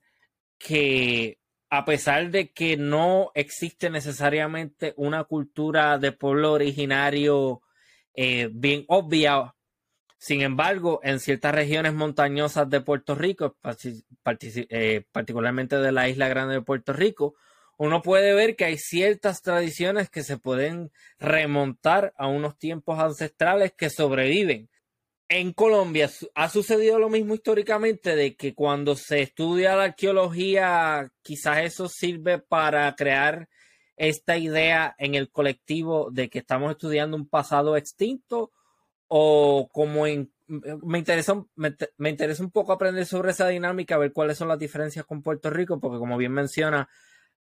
[0.58, 1.38] que
[1.74, 7.62] a pesar de que no existe necesariamente una cultura de pueblo originario
[8.12, 9.54] eh, bien obvia,
[10.18, 13.56] sin embargo, en ciertas regiones montañosas de Puerto Rico,
[14.68, 17.36] eh, particularmente de la isla grande de Puerto Rico,
[17.78, 23.72] uno puede ver que hay ciertas tradiciones que se pueden remontar a unos tiempos ancestrales
[23.72, 24.68] que sobreviven
[25.32, 31.64] en Colombia ha sucedido lo mismo históricamente de que cuando se estudia la arqueología, quizás
[31.64, 33.48] eso sirve para crear
[33.96, 38.50] esta idea en el colectivo de que estamos estudiando un pasado extinto
[39.08, 40.30] o como en
[40.82, 45.06] me interesa, me, interesa un poco aprender sobre esa dinámica, ver cuáles son las diferencias
[45.06, 46.90] con Puerto Rico, porque como bien menciona,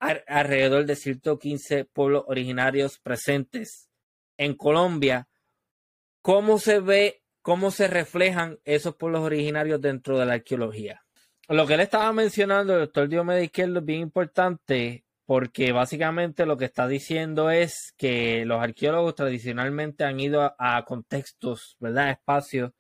[0.01, 3.88] alrededor de 115 pueblos originarios presentes
[4.37, 5.29] en Colombia.
[6.20, 11.05] ¿Cómo se ve cómo se reflejan esos pueblos originarios dentro de la arqueología.
[11.49, 16.57] Lo que él estaba mencionando, el doctor Diomedes Izquierdo, es bien importante porque básicamente lo
[16.57, 22.11] que está diciendo es que los arqueólogos tradicionalmente han ido a, contextos, ¿verdad?
[22.11, 22.73] Espacios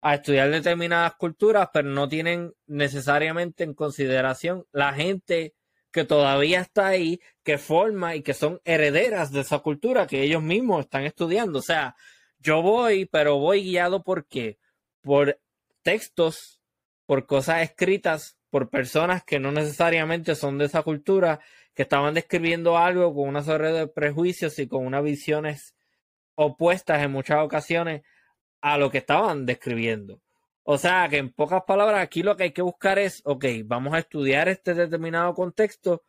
[0.00, 5.52] a estudiar determinadas culturas, pero no tienen necesariamente en consideración la gente
[5.92, 10.42] que todavía está ahí, que forma y que son herederas de esa cultura que ellos
[10.42, 11.58] mismos están estudiando.
[11.58, 11.94] O sea,
[12.46, 14.58] yo voy, pero voy guiado por qué?
[15.02, 15.40] Por
[15.82, 16.60] textos,
[17.04, 21.40] por cosas escritas por personas que no necesariamente son de esa cultura,
[21.74, 25.74] que estaban describiendo algo con una serie de prejuicios y con unas visiones
[26.36, 28.02] opuestas en muchas ocasiones
[28.60, 30.20] a lo que estaban describiendo.
[30.62, 33.92] O sea que en pocas palabras, aquí lo que hay que buscar es, ok, vamos
[33.92, 36.04] a estudiar este determinado contexto,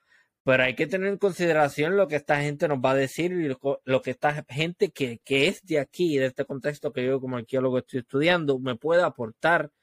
[0.47, 3.49] pero hay que tener en consideración lo que esta gente nos va a decir y
[3.49, 7.35] lo, que esta gente que, que, es de aquí, de este contexto que yo como
[7.35, 9.73] arqueólogo estoy estudiando, me puede aportar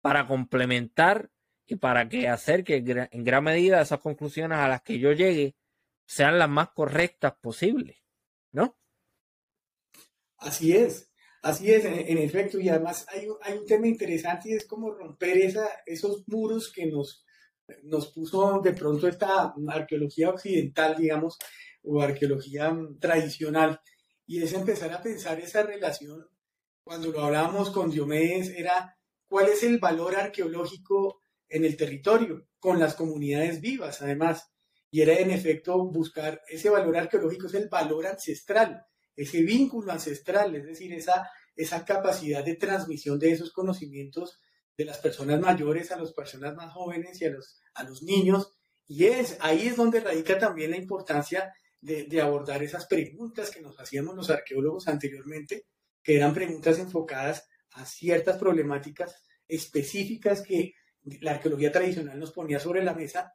[0.00, 1.30] para complementar
[1.64, 5.54] y para que hacer que en gran medida esas conclusiones a las que yo llegue
[6.06, 7.96] sean las más correctas posibles,
[8.50, 8.76] ¿no?
[10.38, 11.08] Así es.
[11.40, 15.68] Así es, en, efecto, y además hay, un tema interesante y es como romper esa,
[15.86, 17.24] esos muros que nos,
[17.82, 21.38] nos puso de pronto esta arqueología occidental, digamos,
[21.82, 23.80] o arqueología tradicional,
[24.26, 26.26] y es empezar a pensar esa relación,
[26.82, 28.96] cuando lo hablábamos con Diomedes, era
[29.26, 34.50] cuál es el valor arqueológico en el territorio, con las comunidades vivas, además,
[34.90, 40.54] y era en efecto buscar ese valor arqueológico, es el valor ancestral, ese vínculo ancestral,
[40.54, 44.40] es decir, esa, esa capacidad de transmisión de esos conocimientos
[44.76, 48.52] de las personas mayores a las personas más jóvenes y a los, a los niños.
[48.86, 53.60] Y es, ahí es donde radica también la importancia de, de abordar esas preguntas que
[53.60, 55.66] nos hacíamos los arqueólogos anteriormente,
[56.02, 60.74] que eran preguntas enfocadas a ciertas problemáticas específicas que
[61.20, 63.34] la arqueología tradicional nos ponía sobre la mesa,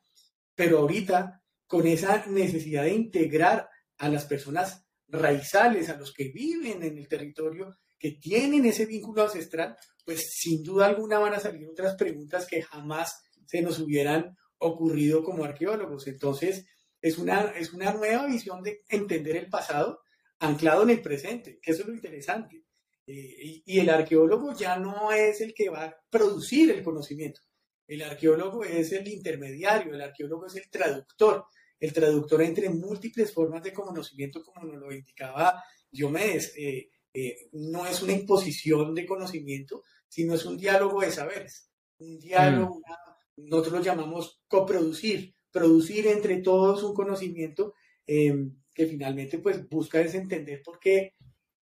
[0.55, 6.83] pero ahorita con esa necesidad de integrar a las personas raizales, a los que viven
[6.83, 11.67] en el territorio, que tienen ese vínculo ancestral, pues sin duda alguna van a salir
[11.67, 16.07] otras preguntas que jamás se nos hubieran ocurrido como arqueólogos.
[16.07, 16.65] Entonces,
[17.01, 20.01] es una, es una nueva visión de entender el pasado
[20.39, 22.63] anclado en el presente, que eso es lo interesante.
[23.05, 27.41] Eh, y, el arqueólogo ya no es el que va a producir el conocimiento.
[27.87, 31.45] El arqueólogo es el intermediario, el arqueólogo es el traductor,
[31.79, 36.53] el traductor entre múltiples formas de conocimiento, como nos lo indicaba Diomedes.
[36.55, 36.89] Eh,
[37.27, 41.69] eh, no es una imposición de conocimiento, sino es un diálogo de saberes.
[41.97, 43.49] Un diálogo, mm.
[43.49, 47.73] nosotros lo llamamos coproducir, producir entre todos un conocimiento
[48.05, 51.15] em, que finalmente pues busca desentender por qué,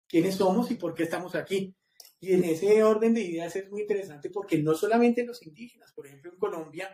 [0.08, 1.74] quiénes somos y por qué estamos aquí.
[2.20, 6.08] Y en ese orden de ideas es muy interesante porque no solamente los indígenas, por
[6.08, 6.90] ejemplo en Colombia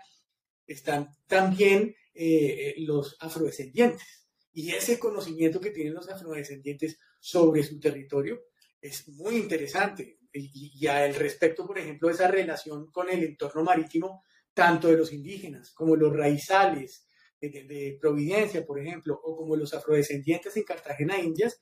[0.67, 4.27] están también eh, eh, los afrodescendientes.
[4.53, 8.41] Y ese conocimiento que tienen los afrodescendientes sobre su territorio
[8.81, 10.17] es muy interesante.
[10.33, 15.71] Y, al respecto, por ejemplo, esa relación con el entorno marítimo, tanto de los indígenas
[15.71, 17.05] como los raizales
[17.39, 21.61] de, Providencia, por ejemplo, o como los afrodescendientes en Cartagena, Indias,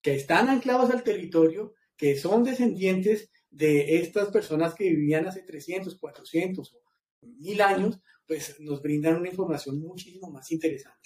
[0.00, 5.98] que están anclados al territorio, que son descendientes de estas personas que vivían hace 300,
[5.98, 6.82] 400 o
[7.22, 11.01] 1000 años, pues nos brindan una información muchísimo más interesante.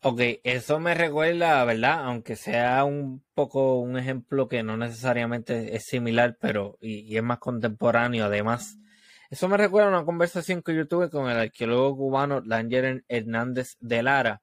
[0.00, 2.04] Ok, eso me recuerda, ¿verdad?
[2.04, 7.38] Aunque sea un poco un ejemplo que no necesariamente es similar, pero y, es más
[7.38, 8.78] contemporáneo además.
[9.30, 13.76] Eso me recuerda a una conversación que yo tuve con el arqueólogo cubano Langer Hernández
[13.80, 14.42] de Lara.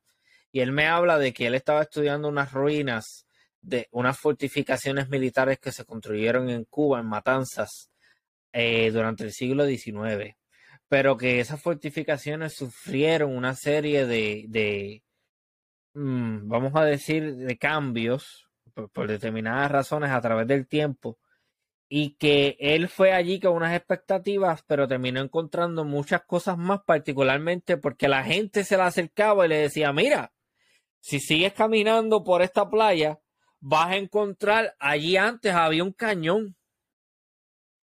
[0.52, 3.26] Y él me habla de que él estaba estudiando unas ruinas
[3.62, 7.90] de unas fortificaciones militares que se construyeron en Cuba, en Matanzas,
[8.54, 10.36] eh, durante el siglo XIX.
[10.90, 15.02] Pero que esas fortificaciones sufrieron una serie de
[15.94, 21.20] Mm, vamos a decir, de cambios por, determinadas razones a través del tiempo
[21.88, 27.78] y que él fue allí con unas expectativas, pero terminó encontrando muchas cosas más, particularmente
[27.78, 30.34] porque la gente se le acercaba y le decía, mira,
[31.00, 33.20] si sigues caminando por esta playa,
[33.60, 36.56] vas a encontrar, allí antes había un cañón.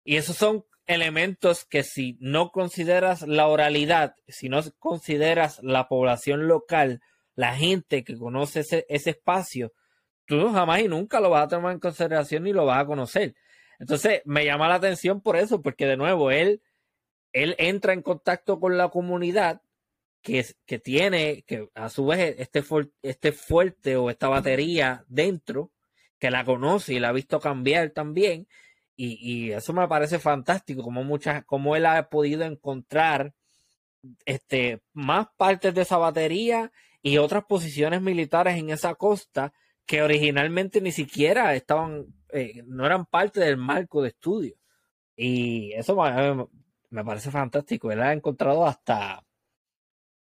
[0.04, 6.48] Y esos son elementos que si no consideras la oralidad, si no consideras la población
[6.48, 7.02] local,
[7.36, 9.74] la gente que conoce ese, espacio,
[10.26, 13.36] tú jamás y nunca lo vas a tomar en consideración ni lo vas a conocer.
[13.80, 16.62] Entonces, me llama la atención por eso, porque de nuevo, él,
[17.34, 19.62] él entra en contacto con la comunidad
[20.22, 22.64] que, que tiene, que a su vez este,
[23.02, 25.72] este fuerte o esta batería dentro,
[26.18, 28.48] que la conoce y la ha visto cambiar también.
[28.96, 33.34] Y, y eso me parece fantástico, como muchas, como él ha podido encontrar
[34.26, 36.72] este, más partes de esa batería
[37.06, 39.54] y otras posiciones militares en esa costa
[39.86, 44.56] que originalmente ni siquiera estaban, eh, no eran parte del marco de estudio.
[45.16, 46.48] Y eso me,
[46.90, 47.92] me parece fantástico.
[47.92, 49.24] Él ha encontrado hasta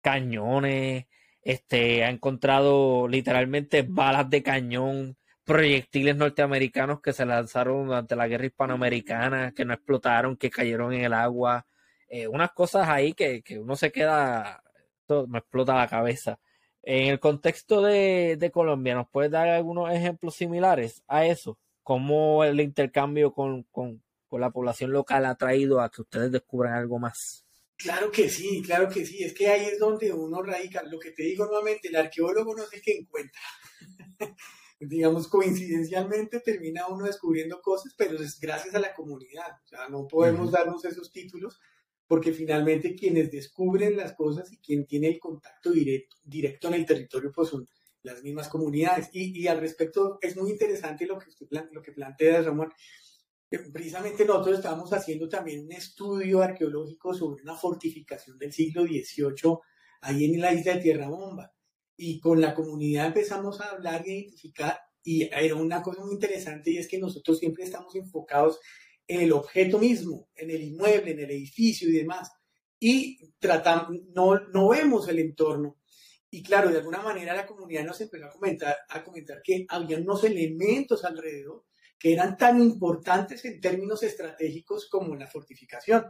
[0.00, 1.06] cañones,
[1.42, 8.46] este, ha encontrado literalmente balas de cañón, proyectiles norteamericanos que se lanzaron durante la guerra
[8.46, 11.64] hispanoamericana, que no explotaron, que cayeron en el agua.
[12.08, 14.64] Eh, unas cosas ahí que, que uno se queda,
[15.28, 16.40] me explota la cabeza.
[16.82, 21.58] En el contexto de, de, Colombia, ¿nos puedes dar algunos ejemplos similares a eso?
[21.84, 26.74] ¿Cómo el intercambio con, con, con la población local ha traído a que ustedes descubran
[26.74, 27.44] algo más?
[27.76, 29.22] Claro que sí, claro que sí.
[29.24, 30.82] Es que ahí es donde uno radica.
[30.84, 33.40] Lo que te digo nuevamente, el arqueólogo no es el que encuentra.
[34.80, 39.58] Digamos, coincidencialmente termina uno descubriendo cosas, pero es gracias a la comunidad.
[39.64, 41.60] O sea, no podemos darnos esos títulos
[42.12, 46.84] porque finalmente quienes descubren las cosas y quien tiene el contacto directo, directo en el
[46.84, 47.66] territorio, pues son
[48.02, 49.08] las mismas comunidades.
[49.14, 51.28] Y, y al respecto, es muy interesante lo que,
[51.70, 52.70] lo que plantea Ramón
[53.72, 59.56] precisamente nosotros estábamos haciendo también un estudio arqueológico sobre una fortificación del siglo XVIII
[60.02, 61.50] ahí en la isla de Tierra Bomba.
[61.96, 66.72] Y con la comunidad empezamos a hablar y identificar, y era una cosa muy interesante,
[66.72, 68.60] y es que nosotros siempre estamos enfocados
[69.06, 72.30] en el objeto mismo, en el inmueble, en el edificio y demás.
[72.78, 75.78] Y tratamos, no, no vemos el entorno.
[76.30, 79.98] Y claro, de alguna manera la comunidad nos empezó a comentar, a comentar que había
[79.98, 81.66] unos elementos alrededor
[81.98, 86.04] que eran tan importantes en términos estratégicos como la fortificación.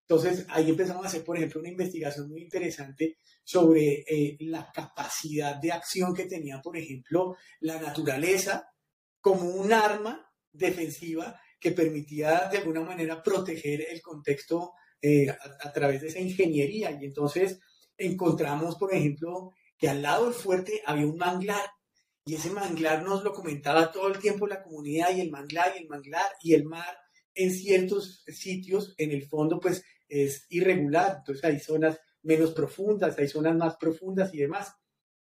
[0.00, 5.54] Entonces, ahí empezamos a hacer, por ejemplo, una investigación muy interesante sobre eh, la capacidad
[5.54, 8.70] de acción que tenía, por ejemplo, la naturaleza
[9.20, 15.72] como un arma defensiva que permitía de alguna manera proteger el contexto eh, a, a,
[15.72, 16.90] través de esa ingeniería.
[16.92, 17.60] Y entonces
[17.96, 21.70] encontramos, por ejemplo, que al lado del fuerte había un manglar
[22.24, 25.82] y ese manglar nos lo comentaba todo el tiempo la comunidad y el manglar y
[25.82, 26.98] el manglar y el mar
[27.34, 33.28] en ciertos sitios en el fondo pues es irregular, entonces hay zonas menos profundas, hay
[33.28, 34.74] zonas más profundas y demás.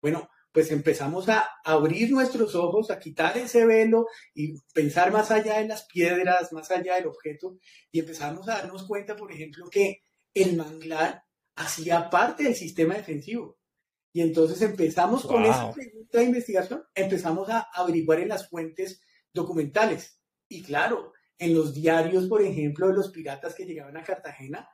[0.01, 5.59] Bueno, pues empezamos a abrir nuestros ojos, a quitar ese velo y pensar más allá
[5.59, 7.59] de las piedras, más allá del objeto
[7.91, 10.01] y empezamos a darnos cuenta, por ejemplo, que
[10.33, 11.23] el manglar
[11.57, 13.59] hacía parte del sistema defensivo.
[14.11, 18.99] Y entonces empezamos con esa pregunta de investigación, empezamos a averiguar en las fuentes
[19.31, 20.19] documentales.
[20.49, 24.67] Y claro, en los diarios, por ejemplo, de los piratas que llegaban a Cartagena,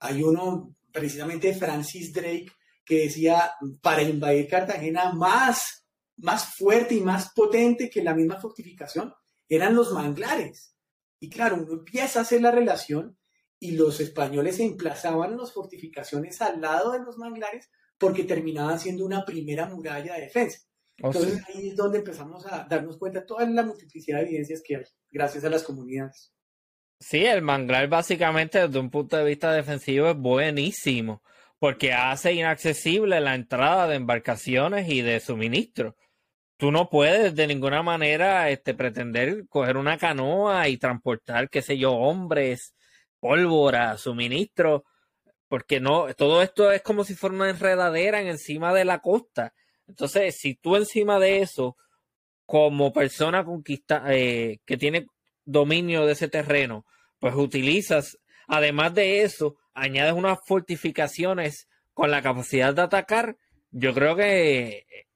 [0.00, 2.52] hay uno precisamente Francis Drake
[2.90, 5.86] que decía, para invadir Cartagena más,
[6.16, 9.14] más fuerte y más potente que la misma fortificación
[9.48, 10.74] eran los manglares.
[11.20, 13.16] Y claro, uno empieza a hacer la relación
[13.60, 19.24] y los españoles emplazaban las fortificaciones al lado de los manglares porque terminaban siendo una
[19.24, 20.58] primera muralla de defensa.
[21.00, 24.62] Oh, Entonces ahí es donde empezamos a darnos cuenta de toda la multiplicidad de evidencias
[24.64, 26.32] que hay, gracias a las comunidades.
[26.98, 31.22] Sí, el manglar básicamente desde un punto de vista defensivo es buenísimo,
[31.60, 35.94] porque hace inaccesible la entrada de embarcaciones y de suministros.
[36.56, 41.78] Tú no puedes de ninguna manera este, pretender coger una canoa y transportar, qué sé
[41.78, 42.74] yo, hombres,
[43.20, 44.82] pólvora, suministros
[45.50, 49.52] porque no, todo esto es como si fuera una enredadera encima de la costa.
[49.88, 51.76] Entonces, si tú encima de eso,
[52.46, 55.06] como persona conquista, eh, que tiene
[55.44, 56.86] dominio de ese terreno,
[57.18, 63.36] pues utilizas, además de eso, añades unas fortificaciones con la capacidad de atacar,
[63.70, 65.06] yo creo que eh,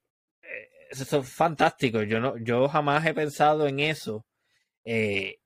[0.91, 2.03] eso es fantástico.
[2.03, 4.27] Yo no, yo jamás he pensado en eso.
[4.85, 5.39] Eh,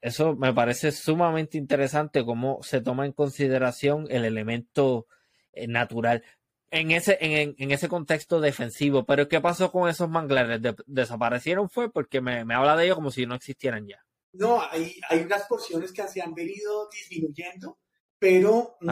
[0.00, 5.06] eso me parece sumamente interesante cómo se toma en consideración el elemento
[5.52, 6.24] eh, natural
[6.70, 9.04] en ese, en, ese contexto defensivo.
[9.04, 10.60] Pero ¿qué pasó con esos manglares?
[10.86, 11.68] ¿Desaparecieron?
[11.68, 14.04] Fue porque me, habla de ellos como si no existieran ya.
[14.32, 17.78] No, hay, hay unas porciones que se han venido disminuyendo,
[18.20, 18.90] pero mm,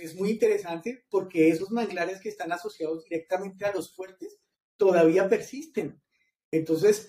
[0.00, 4.36] es muy interesante porque esos manglares que están asociados directamente a los fuertes
[4.76, 6.02] todavía persisten.
[6.50, 7.08] Entonces,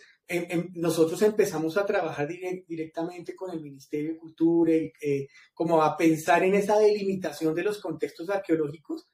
[0.76, 2.28] nosotros empezamos a trabajar
[2.68, 7.64] directamente con el Ministerio de Cultura, y, eh, como a pensar en esa delimitación de
[7.64, 9.10] los contextos arqueológicos.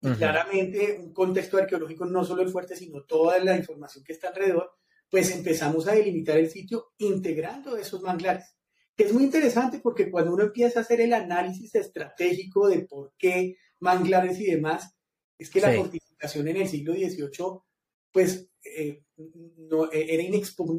[0.00, 4.72] Claramente, un contexto arqueológico no solo el fuerte, sino toda la información que está alrededor,
[5.08, 8.56] pues empezamos a delimitar el sitio integrando esos manglares.
[9.00, 13.14] Que es muy interesante porque cuando uno empieza a hacer el análisis estratégico de por
[13.16, 14.94] qué manglares y demás,
[15.38, 17.62] es que la fortificación en el siglo XVIII,
[18.12, 19.02] pues eh,
[19.56, 20.22] no, eh, era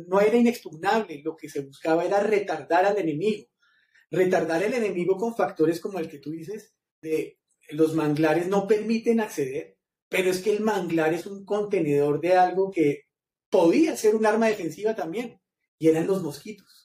[0.07, 3.47] no era inexpugnable, lo que se buscaba era retardar al enemigo.
[4.11, 9.19] Retardar al enemigo con factores como el que tú dices, de los manglares no permiten
[9.19, 13.05] acceder, pero es que el manglar es un contenedor de algo que
[13.49, 15.41] podía ser un arma defensiva también,
[15.79, 16.80] y eran los mosquitos.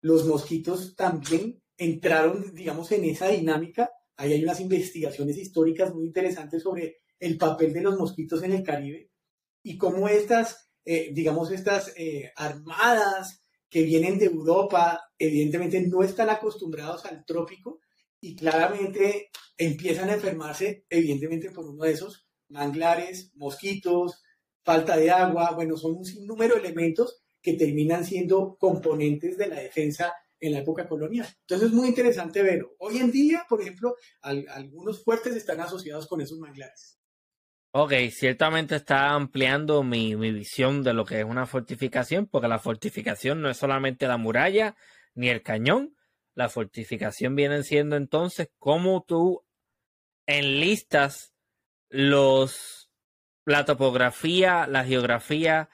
[0.00, 3.90] Los mosquitos también entraron, digamos, en esa dinámica.
[4.16, 8.62] Ahí hay unas investigaciones históricas muy interesantes sobre el papel de los mosquitos en el
[8.62, 9.10] Caribe
[9.62, 16.30] y cómo estas, eh, digamos, estas eh, armadas que vienen de Europa, evidentemente no están
[16.30, 17.80] acostumbrados al trópico
[18.20, 24.22] y claramente empiezan a enfermarse, evidentemente, por uno de esos manglares, mosquitos,
[24.64, 29.60] falta de agua, bueno, son un sinnúmero de elementos que terminan siendo componentes de la
[29.60, 31.26] defensa en la época colonial.
[31.40, 32.74] Entonces es muy interesante verlo.
[32.78, 36.98] Hoy en día, por ejemplo, algunos fuertes están asociados con esos manglares.
[37.72, 42.58] Ok, ciertamente está ampliando mi, mi, visión de lo que es una fortificación, porque la
[42.58, 44.74] fortificación no es solamente la muralla
[45.14, 45.94] ni el cañón.
[46.34, 49.44] La fortificación viene siendo entonces cómo tú
[50.26, 51.34] enlistas
[51.90, 52.90] los,
[53.44, 55.68] la topografía, la geografía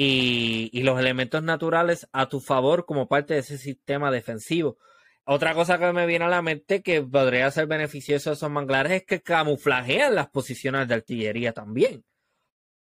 [0.00, 4.78] y, los elementos naturales a tu favor como parte de ese sistema defensivo.
[5.24, 8.92] Otra cosa que me viene a la mente que podría ser beneficioso de esos manglares
[8.92, 12.04] es que camuflajean las posiciones de artillería también.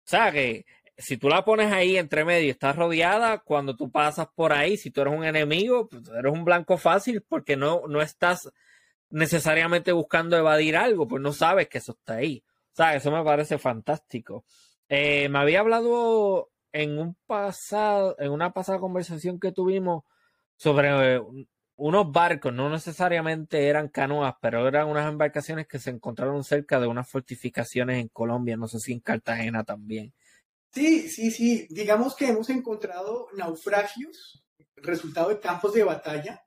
[0.05, 4.27] O sea que si tú la pones ahí entre medio estás rodeada, cuando tú pasas
[4.35, 8.03] por ahí, si tú eres un enemigo, pues eres un blanco fácil porque no, no
[8.03, 8.51] estás
[9.09, 12.43] necesariamente buscando evadir algo, pues no sabes que eso está ahí.
[12.73, 14.45] O sea, eso me parece fantástico.
[14.87, 20.03] Eh, me había hablado en un pasado, en una pasada conversación que tuvimos
[20.55, 21.19] sobre
[21.75, 26.87] unos barcos, no necesariamente eran canoas, pero eran unas embarcaciones que se encontraron cerca de
[26.87, 30.13] unas fortificaciones en Colombia, no sé si en Cartagena también.
[30.71, 31.67] Sí, sí, sí.
[31.69, 34.45] Digamos que hemos encontrado naufragios,
[34.75, 36.43] resultado de campos de batalla,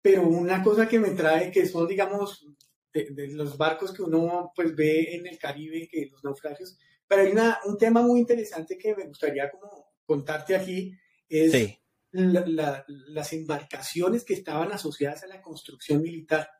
[0.00, 2.46] pero una cosa que me trae, que son, digamos,
[2.92, 6.78] de, los barcos que uno pues ve en el Caribe, que los naufragios,
[7.10, 10.96] pero hay una, un tema muy interesante que me gustaría como contarte aquí,
[11.28, 11.80] es sí
[12.12, 16.50] las embarcaciones que estaban asociadas a la construcción militar.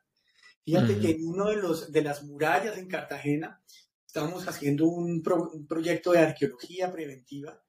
[0.63, 3.61] Fíjate que en uno de, los, de las murallas en Cartagena
[4.05, 5.23] estábamos haciendo un,
[5.67, 7.61] proyecto de arqueología preventiva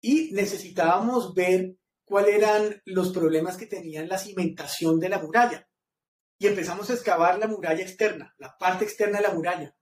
[0.00, 5.68] y necesitábamos ver cuáles eran los problemas que tenían la cimentación de la muralla.
[6.38, 9.76] Y empezamos a excavar la muralla externa, la parte externa de la muralla.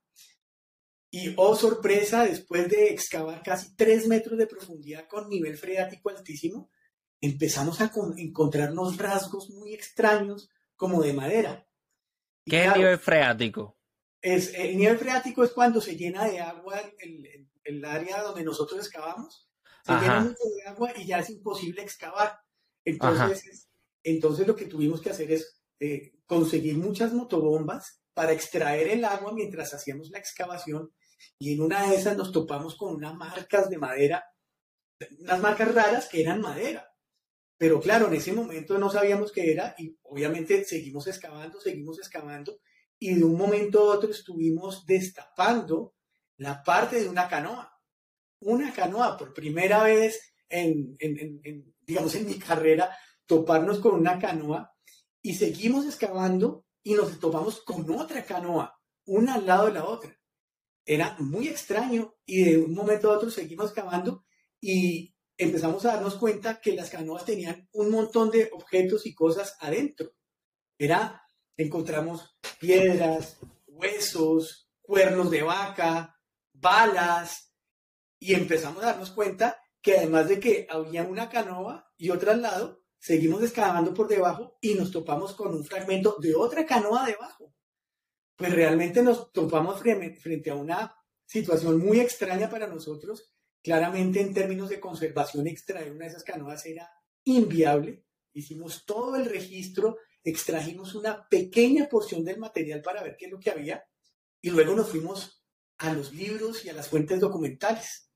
[1.11, 6.71] Y, oh sorpresa, después de excavar casi tres metros de profundidad con nivel freático altísimo,
[7.21, 11.67] empezamos a encontrarnos rasgos muy extraños como de madera.
[12.45, 13.79] ¿Qué es nivel freático?
[14.21, 18.81] Es, el nivel freático es cuando se llena de agua el, el, área donde nosotros
[18.81, 19.49] excavamos.
[19.85, 22.39] Se llena mucho de agua y ya es imposible excavar.
[22.85, 23.69] Entonces,
[24.03, 29.33] entonces lo que tuvimos que hacer es eh, conseguir muchas motobombas para extraer el agua
[29.33, 30.91] mientras hacíamos la excavación
[31.39, 34.25] y en una de esas nos topamos con unas marcas de madera,
[35.21, 36.89] unas marcas raras que eran madera.
[37.57, 42.61] Pero claro, en ese momento no sabíamos qué era y obviamente seguimos excavando, seguimos excavando
[42.99, 45.95] y de un momento a otro estuvimos destapando
[46.37, 47.73] la parte de una canoa.
[48.41, 50.97] Una canoa, por primera vez en,
[51.81, 52.97] digamos, en mi carrera,
[53.27, 54.73] toparnos con una canoa
[55.21, 60.18] y seguimos excavando y nos topamos con otra canoa, una al lado de la otra.
[60.91, 64.25] Era muy extraño y de un momento a otro seguimos excavando
[64.59, 69.55] y empezamos a darnos cuenta que las canoas tenían un montón de objetos y cosas
[69.61, 70.15] adentro.
[70.79, 71.23] Era,
[71.59, 73.37] encontramos piedras,
[73.67, 76.19] huesos, cuernos de vaca,
[76.55, 77.53] balas,
[78.19, 82.41] y empezamos a darnos cuenta que además de que había una canoa y otra al
[82.41, 87.53] lado, seguimos excavando por debajo y nos topamos con un fragmento de otra canoa debajo.
[88.39, 90.95] Pues realmente nos topamos frente a una
[91.27, 93.33] situación muy extraña para nosotros.
[93.61, 96.89] Claramente en términos de conservación extraer una de esas canoas era
[97.25, 98.05] inviable.
[98.33, 103.41] Hicimos todo el registro, extrajimos una pequeña porción del material para ver qué es lo
[103.41, 103.85] que había
[104.41, 105.45] y luego nos fuimos
[105.79, 108.13] a los libros y a las fuentes documentales.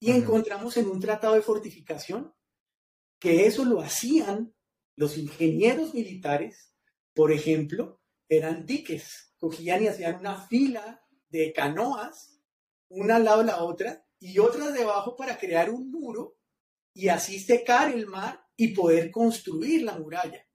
[0.00, 2.34] Y encontramos en un tratado de fortificación
[3.18, 4.54] que eso lo hacían
[4.96, 6.74] los ingenieros militares,
[7.12, 12.40] por ejemplo, eran diques, cogían y hacían una fila de canoas,
[12.88, 16.36] una al lado de la otra, y otras debajo para crear un muro
[16.94, 20.46] y así secar el mar y poder construir la muralla.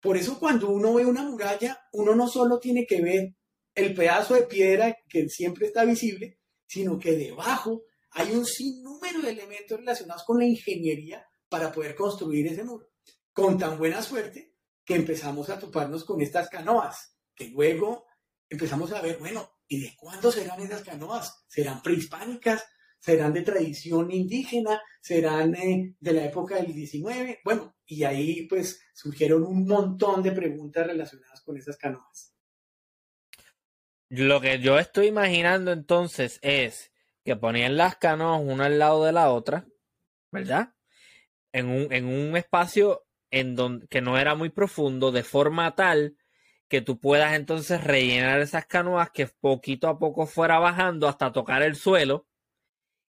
[0.00, 3.34] Por eso cuando uno ve una muralla, uno no solo tiene que ver
[3.74, 7.82] el pedazo de piedra que siempre está visible, sino que debajo
[8.12, 12.90] hay un sinnúmero de elementos relacionados con la ingeniería para poder construir ese muro.
[13.32, 18.06] Con tan buena suerte que empezamos a toparnos con estas canoas, que luego
[18.48, 21.44] empezamos a ver, bueno, ¿y de cuándo serán esas canoas?
[21.48, 22.64] ¿Serán prehispánicas?
[22.98, 27.40] serán de tradición indígena, serán eh, de la época del 19.
[27.44, 32.34] Bueno, y ahí pues surgieron un montón de preguntas relacionadas con esas canoas.
[34.10, 36.92] Lo que yo estoy imaginando entonces es
[37.24, 39.66] que ponían las canoas una al lado de la otra,
[40.30, 40.74] ¿verdad?
[41.52, 46.16] En un, en un espacio en donde, que no era muy profundo, de forma tal
[46.68, 51.62] que tú puedas entonces rellenar esas canoas que poquito a poco fuera bajando hasta tocar
[51.62, 52.26] el suelo.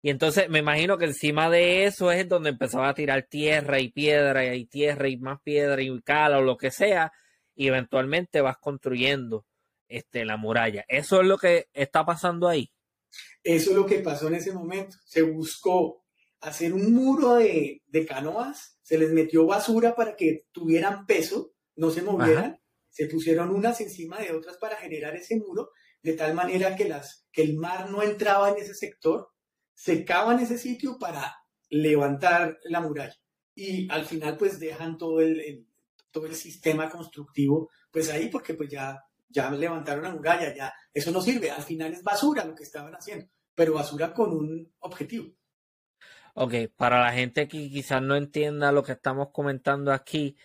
[0.01, 3.89] Y entonces me imagino que encima de eso es donde empezaba a tirar tierra y
[3.89, 7.11] piedra y tierra y más piedra y cala o lo que sea.
[7.55, 9.45] Y eventualmente vas construyendo
[9.87, 10.85] este, la muralla.
[10.87, 12.71] Eso es lo que está pasando ahí.
[13.43, 14.97] Eso es lo que pasó en ese momento.
[15.05, 16.05] Se buscó
[16.41, 22.03] hacer un muro de, canoas, se les metió basura para que tuvieran peso, no se
[22.03, 22.59] movieran,
[22.97, 25.69] se pusieron unas encima de otras para generar ese muro,
[26.01, 29.29] de tal manera que, las, que el mar no entraba en ese sector,
[29.75, 31.35] secaba en ese sitio para
[31.69, 33.15] levantar la muralla.
[33.53, 35.67] Y al final pues dejan todo el,
[36.09, 41.11] todo el sistema constructivo pues ahí porque pues ya ya levantaron la muralla, ya, eso
[41.11, 45.35] no sirve, al final es basura lo que estaban haciendo, pero basura con un objetivo.
[46.33, 50.35] Ok, para la gente que quizás no entienda lo que estamos comentando aquí,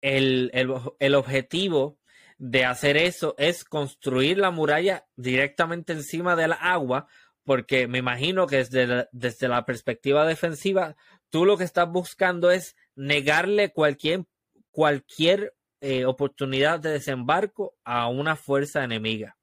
[0.00, 0.50] el,
[0.98, 1.99] el, objetivo
[2.40, 7.06] de hacer eso es construir la muralla directamente encima de la agua,
[7.44, 10.96] porque me imagino que desde la, desde la perspectiva defensiva,
[11.28, 14.24] tú lo que estás buscando es negarle cualquier,
[14.70, 19.36] cualquier eh, oportunidad de desembarco a una fuerza enemiga.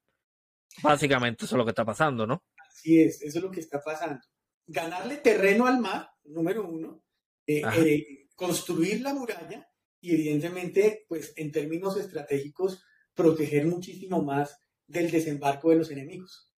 [0.82, 2.43] Básicamente eso es lo que está pasando, ¿no?
[2.68, 4.22] Así es, eso es lo que está pasando.
[4.66, 7.04] Ganarle terreno al mar, número uno,
[7.45, 9.66] eh, eh, construir la muralla
[10.00, 12.84] y evidentemente, pues en términos estratégicos,
[13.14, 16.54] proteger muchísimo más del desembarco de los enemigos.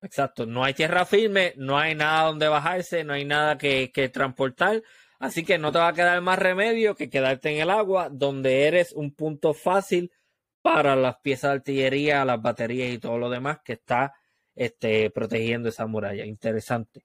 [0.00, 4.08] Exacto, no hay tierra firme, no hay nada donde bajarse, no hay nada que, que
[4.08, 4.82] transportar,
[5.22, 8.66] Así que no te va a quedar más remedio que quedarte en el agua, donde
[8.66, 10.10] eres un punto fácil
[10.62, 14.14] para las piezas de artillería, las baterías y todo lo demás que está
[14.56, 16.26] este, protegiendo esa muralla.
[16.26, 17.04] Interesante.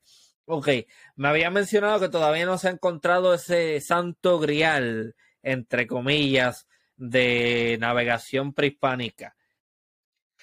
[0.50, 0.70] Ok,
[1.18, 7.78] me había mencionado que todavía no se ha encontrado ese santo grial, entre comillas, de
[7.82, 9.36] navegación prehispánica.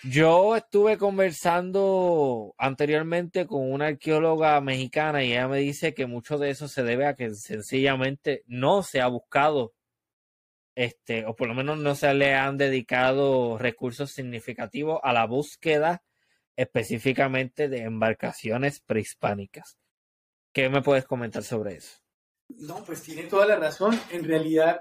[0.02, 6.50] Yo estuve conversando anteriormente con una arqueóloga mexicana y ella me dice que mucho de
[6.50, 9.72] eso se debe a que sencillamente no se ha buscado,
[10.74, 16.02] este, o por lo menos no se le han dedicado recursos significativos a la búsqueda
[16.56, 19.78] específicamente de embarcaciones prehispánicas.
[20.54, 21.98] ¿Qué me puedes comentar sobre eso?
[22.48, 23.98] No, pues tiene toda la razón.
[24.10, 24.80] En realidad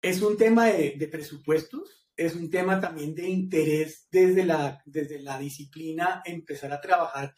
[0.00, 5.20] es un tema de, de presupuestos es un tema también de interés desde la, desde
[5.20, 7.34] la disciplina empezar a trabajar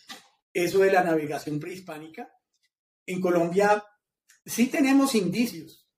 [0.53, 2.29] eso de la navegación prehispánica.
[3.07, 3.85] En Colombia
[4.45, 5.89] sí tenemos indicios.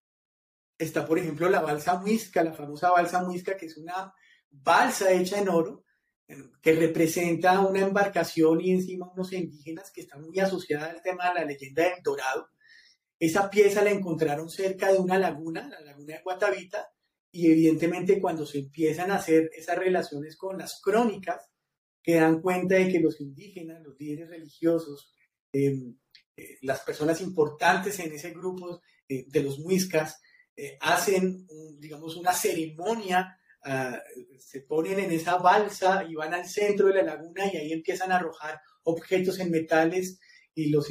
[0.79, 4.13] Está, por ejemplo, la balsa muisca, la famosa balsa muisca, que es una
[4.51, 5.85] balsa hecha en oro,
[6.61, 11.35] que representa una embarcación y encima unos indígenas que están muy asociada al tema de
[11.35, 12.51] la leyenda del Dorado.
[13.19, 16.89] Esa pieza la encontraron cerca de una laguna, la laguna de Guatavita,
[17.31, 21.49] y evidentemente cuando se empiezan a hacer esas relaciones con las crónicas,
[22.03, 25.13] que dan cuenta de que los indígenas, los líderes religiosos,
[25.53, 25.97] em,
[26.37, 30.21] eh, las personas importantes en ese grupo eh, de los muiscas,
[30.57, 31.47] eh, hacen,
[31.79, 34.01] digamos, una ceremonia, ah,
[34.39, 38.13] se ponen en esa balsa y van al centro de la laguna y ahí empiezan
[38.13, 40.19] a arrojar objetos en metales
[40.55, 40.89] y los,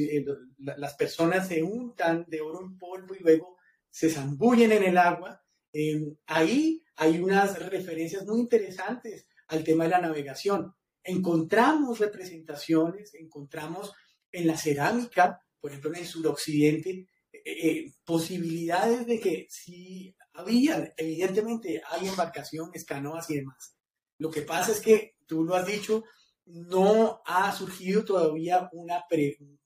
[0.59, 3.57] las personas se untan de oro en polvo y luego
[3.89, 5.41] se zambullen en el agua
[5.77, 10.73] Em, ahí hay unas referencias muy interesantes al tema de la navegación.
[11.03, 13.91] Encontramos representaciones, encontramos
[14.31, 20.93] en la cerámica, por ejemplo en el suroccidente, eh, eh, posibilidades de que si había,
[20.97, 23.75] evidentemente hay embarcaciones, canoas y demás.
[24.17, 26.03] Lo que pasa es que, tú lo has dicho,
[26.45, 29.03] no ha surgido todavía una,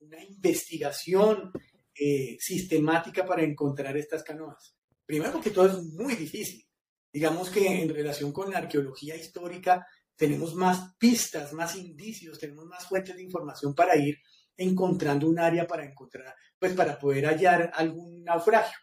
[0.00, 1.52] una investigación
[1.94, 4.74] eh, sistemática para encontrar estas canoas.
[5.04, 6.64] Primero porque todo es muy difícil.
[7.12, 12.86] Digamos que en relación con la arqueología histórica tenemos más pistas, más indicios, tenemos más
[12.86, 14.18] fuentes de información para ir
[14.56, 18.78] encontrando un área para encontrar, pues para poder hallar algún naufragio.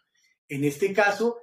[0.48, 1.38] En este caso,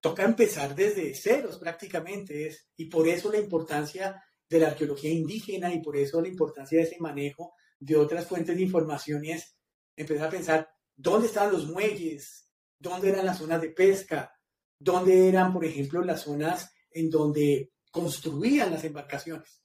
[0.00, 5.72] toca empezar desde ceros prácticamente, es, y por eso la importancia de la arqueología indígena
[5.72, 9.56] y por eso la importancia de ese manejo de otras fuentes de información es
[9.96, 14.32] empezar a pensar dónde están los muelles, dónde eran las zonas de pesca,
[14.78, 19.62] dónde eran, por ejemplo, las zonas en donde construían las embarcaciones.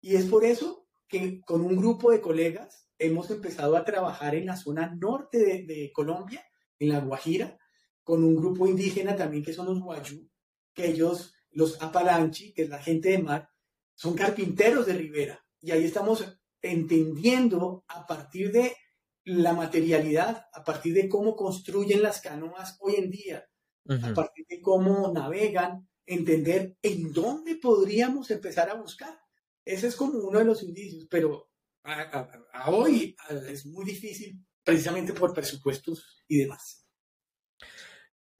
[0.00, 4.46] Y es por eso que con un grupo de colegas hemos empezado a trabajar en
[4.46, 6.44] la zona norte de, Colombia,
[6.78, 7.58] en la Guajira,
[8.02, 10.28] con un grupo indígena también que son los Guayú,
[10.74, 13.48] que ellos, los Apalanchi, que es la gente de mar,
[13.94, 15.44] son carpinteros de ribera.
[15.60, 16.24] Y ahí estamos
[16.62, 18.76] entendiendo a partir de
[19.24, 23.46] la materialidad, a partir de cómo construyen las canoas hoy en día,
[23.88, 29.18] a partir de cómo navegan, entender en dónde podríamos empezar a buscar.
[29.64, 31.50] Ese es como uno de los indicios, pero
[31.84, 33.16] a, hoy
[33.48, 36.86] es muy difícil precisamente por presupuestos y demás.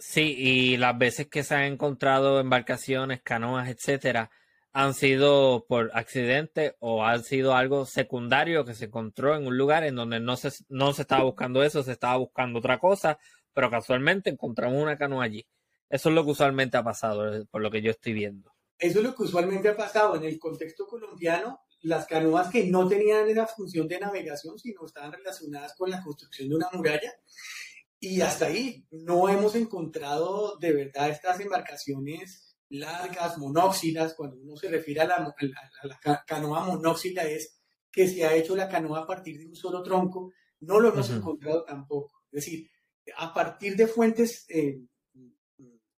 [0.00, 4.30] Sí, y las veces que se han encontrado embarcaciones, canoas, etcétera,
[4.72, 9.84] han sido por accidente o han sido algo secundario que se encontró en un lugar
[9.84, 13.18] en donde no se, no se estaba buscando eso, se estaba buscando otra cosa,
[13.52, 15.46] pero casualmente encontramos una canoa allí.
[15.90, 18.54] Eso es lo que usualmente ha pasado, eh, por lo que yo estoy viendo.
[18.78, 21.60] Eso es lo que usualmente ha pasado en el contexto colombiano.
[21.82, 26.48] Las canoas que no tenían esa función de navegación, sino estaban relacionadas con la construcción
[26.48, 27.12] de una muralla.
[28.02, 34.14] Y hasta ahí no hemos encontrado de verdad estas embarcaciones largas, monóxilas.
[34.14, 37.60] Cuando uno se refiere a la, canoa monóxila es
[37.92, 40.32] que se ha hecho la canoa a partir de un solo tronco.
[40.60, 42.22] No lo hemos encontrado tampoco.
[42.32, 42.70] Es decir,
[43.18, 44.80] a partir de fuentes eh,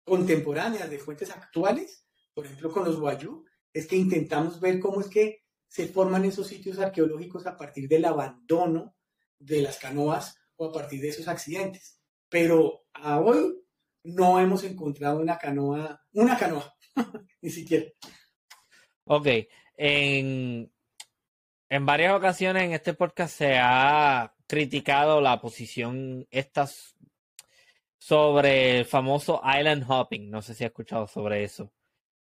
[0.05, 5.07] contemporáneas, de fuentes actuales, por ejemplo con los Guayú, es que intentamos ver cómo es
[5.07, 8.97] que se forman esos sitios arqueológicos a partir del abandono
[9.39, 12.01] de las canoas a partir de esos accidentes.
[12.29, 13.63] Pero a hoy
[14.05, 16.75] no hemos encontrado una canoa, una canoa,
[17.43, 17.87] ni siquiera.
[19.05, 19.27] Ok,
[19.77, 20.73] en,
[21.69, 26.95] en varias ocasiones en este podcast se ha criticado la posición estas
[27.99, 30.29] sobre el famoso island hopping.
[30.29, 31.73] No sé si ha escuchado sobre eso.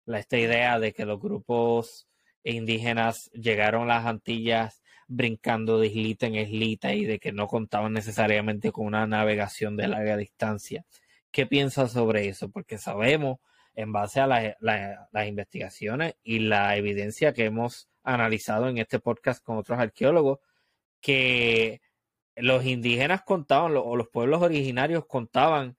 [0.05, 2.07] La, esta idea de que los grupos
[2.43, 4.80] indígenas llegaron a las Antillas
[5.13, 9.89] brincando de islita en islita y de que no contaban necesariamente con una navegación de
[9.89, 10.85] larga distancia.
[11.31, 12.49] ¿Qué piensas sobre eso?
[12.49, 13.39] Porque sabemos,
[13.73, 19.57] en base a las investigaciones y la evidencia que hemos analizado en este podcast con
[19.57, 20.39] otros arqueólogos,
[21.01, 21.81] que
[22.35, 25.77] los indígenas contaban, o los pueblos originarios contaban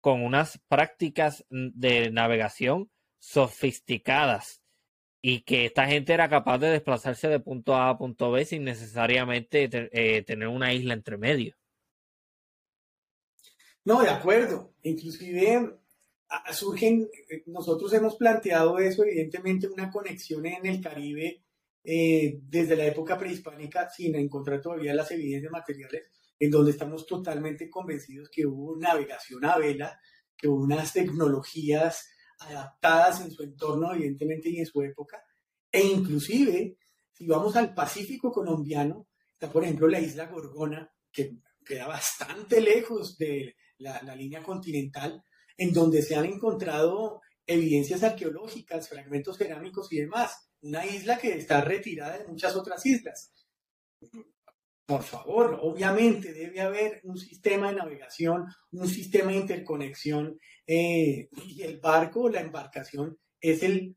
[0.00, 4.61] con unas prácticas de navegación sofisticadas
[5.24, 8.64] y que esta gente era capaz de desplazarse de punto A a punto B sin
[8.64, 11.54] necesariamente eh, tener una isla entre medio.
[13.84, 14.74] No, de acuerdo.
[14.82, 15.78] Inclusive
[16.52, 21.44] surgen, eh, nosotros hemos planteado eso, evidentemente, una conexión en el Caribe
[21.84, 27.70] eh, desde la época prehispánica sin encontrar todavía las evidencias materiales, en donde estamos totalmente
[27.70, 30.00] convencidos que hubo navegación a vela,
[30.36, 32.08] que hubo unas tecnologías
[32.42, 35.24] adaptadas en su entorno, evidentemente, y en su época,
[35.70, 36.76] e inclusive,
[37.10, 43.16] si vamos al Pacífico colombiano, está por ejemplo la isla Gorgona, que queda bastante lejos
[43.18, 45.24] de la, la línea continental,
[45.56, 51.60] en donde se han encontrado evidencias arqueológicas, fragmentos cerámicos y demás una isla que está
[51.60, 53.32] retirada de muchas otras islas.
[54.86, 61.62] Por favor, obviamente debe haber un sistema de navegación, un sistema de interconexión eh, y
[61.62, 63.96] el barco la embarcación es el,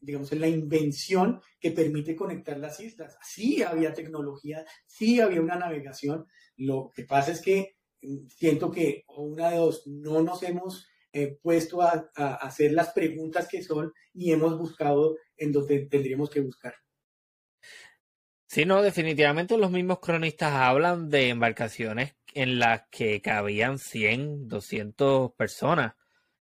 [0.00, 3.16] digamos, la invención que permite conectar las islas.
[3.22, 6.26] Sí había tecnología, sí había una navegación.
[6.56, 11.38] Lo que pasa es que mm, siento que una de dos, no nos hemos eh,
[11.40, 16.74] puesto a, hacer las preguntas que son y hemos buscado en donde tendríamos que buscar.
[18.52, 25.32] Sí, no, definitivamente los mismos cronistas hablan de embarcaciones en las que cabían 100, 200
[25.32, 25.94] personas.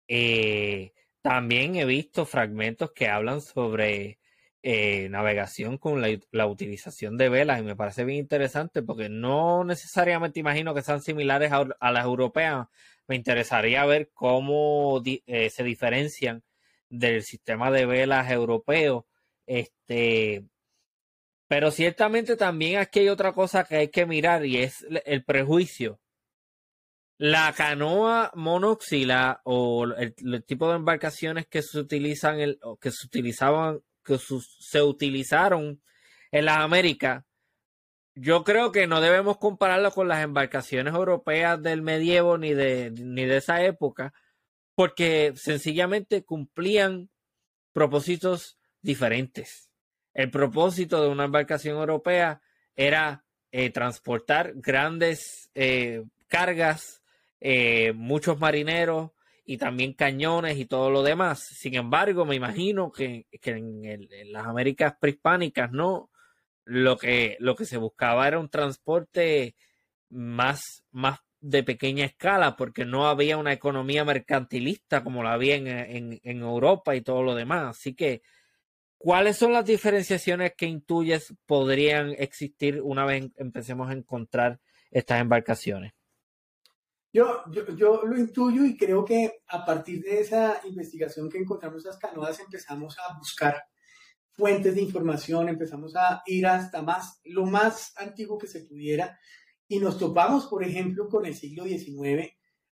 [0.09, 4.19] Eh, también he visto fragmentos que hablan sobre
[4.63, 10.41] eh, navegación con la, utilización de velas y me parece bien interesante porque no necesariamente
[10.41, 12.69] imagino que sean similares a las europeas,
[13.09, 16.45] me interesaría ver cómo eh, se diferencian
[16.89, 19.07] del sistema de velas europeo.
[19.47, 20.47] Este,
[21.51, 25.99] pero ciertamente también aquí hay otra cosa que hay que mirar y es el prejuicio.
[27.19, 33.81] La canoa monóxila o el, tipo de embarcaciones que se utilizan, el, que se utilizaban,
[34.05, 35.83] que se utilizaron
[36.31, 37.25] en las Américas,
[38.15, 43.25] yo creo que no debemos compararlo con las embarcaciones europeas del medievo ni de, ni
[43.25, 44.15] de esa época,
[44.77, 47.11] porque sencillamente cumplían
[47.73, 49.70] propósitos diferentes.
[50.15, 52.41] El propósito de una embarcación europea
[52.75, 57.03] era eh, transportar grandes eh, cargas,
[57.41, 59.11] eh, muchos marineros
[59.45, 61.41] y también cañones y todo lo demás.
[61.41, 66.11] Sin embargo, me imagino que, en, en, las Américas prehispánicas no
[66.65, 69.57] lo que, lo que se buscaba era un transporte
[70.09, 76.21] más, más de pequeña escala, porque no había una economía mercantilista como la había en,
[76.23, 77.77] Europa y todo lo demás.
[77.77, 78.23] Así que,
[79.01, 85.95] ¿cuáles son las diferenciaciones que intuyes podrían existir una vez empecemos a encontrar estas embarcaciones?
[87.11, 91.97] Yo, yo, lo intuyo y creo que a partir de esa investigación que encontramos esas
[91.97, 93.65] canoas empezamos a buscar
[94.33, 99.19] fuentes de información, empezamos a ir hasta más, lo más antiguo que se pudiera
[99.67, 102.31] y nos topamos, por ejemplo, con el siglo XIX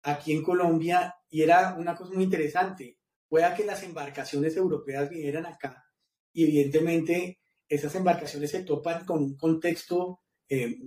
[0.04, 3.00] aquí en Colombia y era una cosa muy interesante.
[3.28, 5.88] Pueda que las embarcaciones europeas vinieran acá
[6.34, 10.20] y evidentemente esas embarcaciones se topan con un contexto
[10.50, 10.78] eh,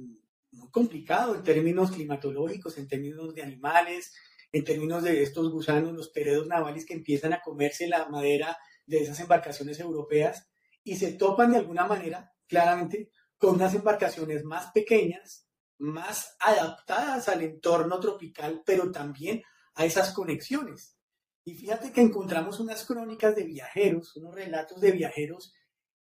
[0.53, 4.13] muy complicado en términos climatológicos, en términos de animales,
[4.53, 8.99] en términos de estos gusanos, los peredos navales que empiezan a comerse la madera de
[8.99, 10.47] esas embarcaciones europeas
[10.85, 17.43] y se topan de alguna manera, claramente, con unas embarcaciones más pequeñas, más adaptadas al
[17.43, 19.43] entorno tropical, pero también
[19.75, 20.97] a esas conexiones.
[21.45, 25.53] Y fíjate que encontramos unas crónicas de viajeros, unos relatos de viajeros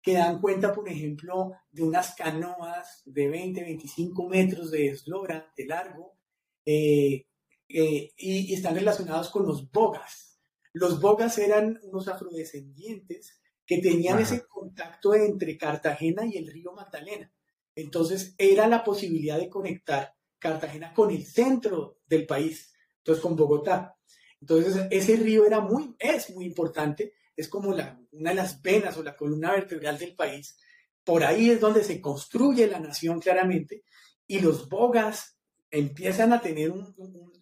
[0.03, 5.67] que dan cuenta, por ejemplo, de unas canoas de 20, 25 metros de eslora, de
[5.67, 6.19] largo,
[6.65, 7.27] eh,
[7.69, 10.39] eh, y, están relacionados con los bogas.
[10.73, 17.33] Los bogas eran unos afrodescendientes que tenían ese contacto entre Cartagena y el río Magdalena.
[17.75, 23.97] Entonces era la posibilidad de conectar Cartagena con el centro del país, entonces con Bogotá.
[24.41, 29.03] Entonces ese río era muy, es muy importante, es como una de las venas o
[29.03, 30.57] la columna vertebral del país.
[31.05, 33.85] Por ahí es donde se construye la nación claramente
[34.27, 35.39] y los bogas
[35.71, 36.73] empiezan a tener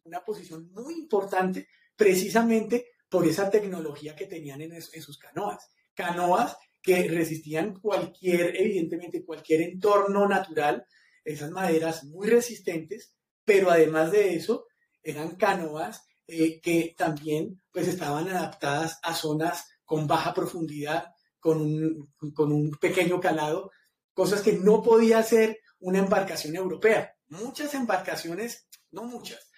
[0.05, 5.71] una posición muy importante precisamente por esa tecnología que tenían en, en sus canoas.
[5.95, 10.87] Canoas que resistían cualquier, evidentemente, cualquier entorno natural,
[11.25, 14.67] esas maderas muy resistentes, pero además de eso,
[15.03, 21.07] eran canoas eh, que también pues estaban adaptadas a zonas con baja profundidad,
[21.41, 23.71] con un, con un pequeño calado,
[24.13, 27.17] cosas que no podía hacer una embarcación europea.
[27.29, 29.49] Muchas embarcaciones, no muchas,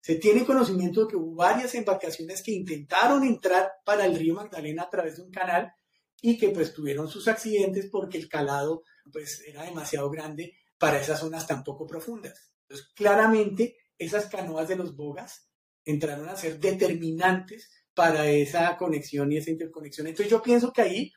[0.00, 4.82] se tiene conocimiento de que hubo varias embarcaciones que intentaron entrar para el río Magdalena
[4.82, 5.72] a través de un canal
[6.20, 11.20] y que pues tuvieron sus accidentes porque el calado pues era demasiado grande para esas
[11.20, 12.52] zonas tan poco profundas.
[12.94, 15.48] Claramente esas canoas de los bogas
[15.86, 20.06] entraron a ser determinantes para esa conexión y esa interconexión.
[20.06, 21.12] Entonces yo pienso que ahí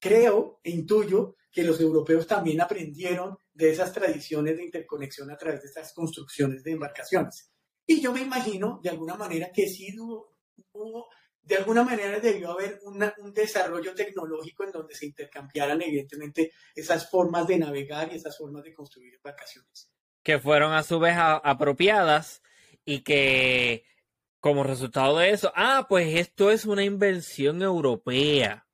[0.00, 5.62] creo e intuyo que los europeos también aprendieron de esas tradiciones de interconexión a través
[5.62, 7.52] de estas construcciones de embarcaciones.
[7.86, 11.08] Y yo me imagino, de alguna manera, que sí hubo
[11.48, 17.46] de alguna manera debió haber un desarrollo tecnológico en donde se intercambiaran evidentemente esas formas
[17.46, 19.90] de navegar y esas formas de construir embarcaciones.
[20.22, 22.42] Que fueron a su vez apropiadas
[22.84, 23.84] y que
[24.40, 28.66] como resultado de eso, ah, pues esto es una invención europea.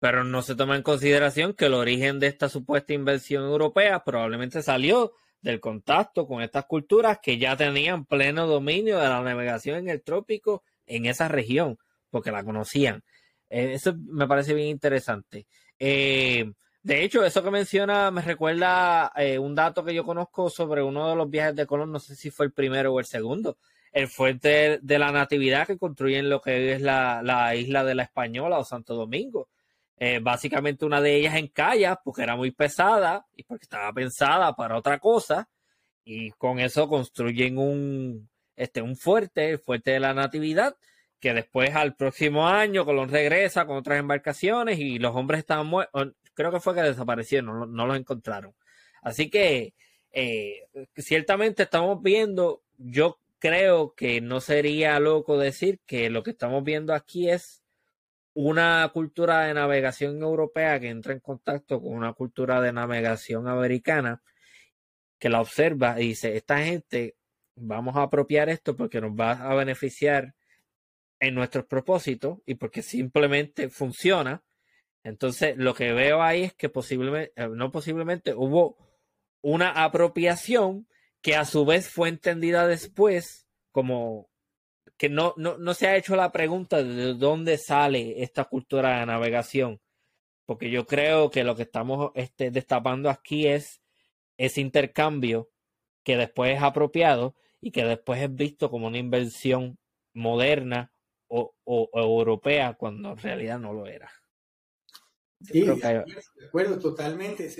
[0.00, 4.62] Pero no se toma en consideración que el origen de esta supuesta invención europea probablemente
[4.62, 9.88] salió del contacto con estas culturas que ya tenían pleno dominio de la navegación en
[9.88, 11.78] el trópico en esa región
[12.10, 13.02] porque la conocían.
[13.48, 15.46] Eh, eso me parece bien interesante.
[15.78, 20.82] Eh, de hecho, eso que menciona me recuerda eh, un dato que yo conozco sobre
[20.82, 23.58] uno de los viajes de Colón, no sé si fue el primero o el segundo,
[23.92, 28.58] el fuerte de la Natividad que construyen lo que es la, isla de la Española
[28.58, 29.48] o Santo Domingo.
[30.22, 34.76] básicamente una de ellas en Calla, porque era muy pesada y porque estaba pensada para
[34.76, 35.48] otra cosa,
[36.04, 40.76] y con eso construyen un, este, un fuerte, el fuerte de la Natividad,
[41.20, 46.14] que después al próximo año Colón regresa con otras embarcaciones y los hombres estaban muertos,
[46.34, 48.54] creo que fue que desaparecieron, no, los encontraron.
[49.02, 49.74] Así que
[50.12, 56.64] eh, ciertamente estamos viendo, yo creo que no sería loco decir que lo que estamos
[56.64, 57.62] viendo aquí es
[58.34, 64.22] una cultura de navegación europea que entra en contacto con una cultura de navegación americana
[65.18, 67.16] que la observa y dice, esta gente,
[67.56, 70.34] vamos a apropiar esto porque nos va a beneficiar
[71.20, 74.44] en nuestros propósitos y porque simplemente funciona.
[75.02, 78.76] Entonces, lo que veo ahí es que posiblemente, eh, no posiblemente, hubo
[79.42, 80.86] una apropiación
[81.28, 84.30] que a su vez fue entendida después como
[84.96, 89.78] que no, no, se ha hecho la pregunta de dónde sale esta cultura de navegación.
[90.46, 93.82] Porque yo creo que lo que estamos este, destapando aquí es
[94.38, 95.50] ese intercambio
[96.02, 99.78] que después es apropiado y que después es visto como una invención
[100.14, 100.90] moderna
[101.26, 101.52] o,
[101.92, 104.10] europea cuando en realidad no lo era.
[105.42, 107.50] sí, de acuerdo, totalmente.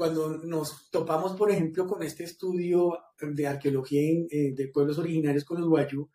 [0.00, 5.60] Cuando nos topamos, por ejemplo, con este estudio de arqueología eh, de pueblos originarios con
[5.60, 6.08] los guayú,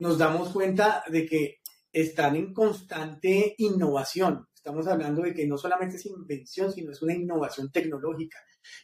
[0.00, 1.60] nos damos cuenta de que
[1.90, 4.46] están en constante innovación.
[4.54, 8.36] Estamos hablando de que no solamente es invención, sino es una innovación tecnológica,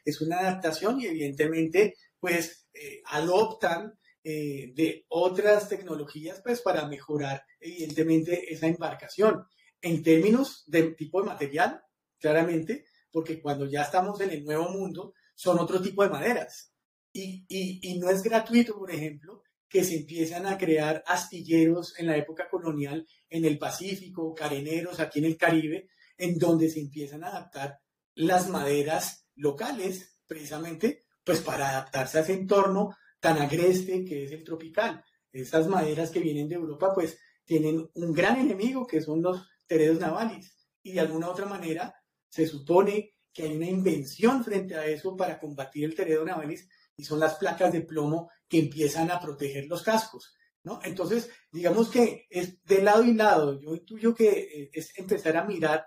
[0.02, 7.42] es una adaptación y evidentemente pues eh, adoptan eh, de otras tecnologías pues para mejorar
[7.60, 9.44] evidentemente esa embarcación
[9.82, 11.82] en términos de tipo de material,
[12.18, 16.72] claramente, porque cuando ya estamos en el nuevo mundo son otro tipo de maderas.
[17.12, 22.16] Y, y, no es gratuito, por ejemplo, que se empiezan a crear astilleros en la
[22.16, 27.28] época colonial en el Pacífico, careneros aquí en el Caribe, en donde se empiezan a
[27.28, 27.80] adaptar
[28.14, 34.44] las maderas locales, precisamente, pues para adaptarse a ese entorno tan agreste que es el
[34.44, 35.04] tropical.
[35.32, 40.00] Esas maderas que vienen de Europa, pues tienen un gran enemigo que son los teredos
[40.00, 40.56] navales.
[40.82, 41.94] Y de alguna otra manera
[42.28, 47.04] se supone que hay una invención frente a eso para combatir el teredo navalis y
[47.04, 50.34] son las placas de plomo que empiezan a proteger los cascos.
[50.64, 50.80] ¿no?
[50.82, 53.60] Entonces, digamos que es de lado y lado.
[53.60, 55.86] Yo intuyo que eh, es empezar a mirar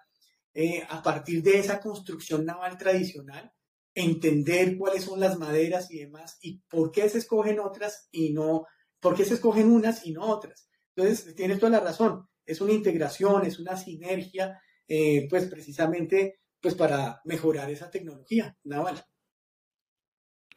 [0.54, 3.52] eh, a partir de esa construcción naval tradicional,
[3.94, 8.66] entender cuáles son las maderas y demás y por qué se escogen otras y no,
[9.00, 10.70] por qué se escogen unas y no otras.
[10.96, 12.28] Entonces, tienes toda la razón.
[12.46, 14.60] Es una integración, es una sinergia,
[14.94, 19.02] eh, pues precisamente pues para mejorar esa tecnología naval.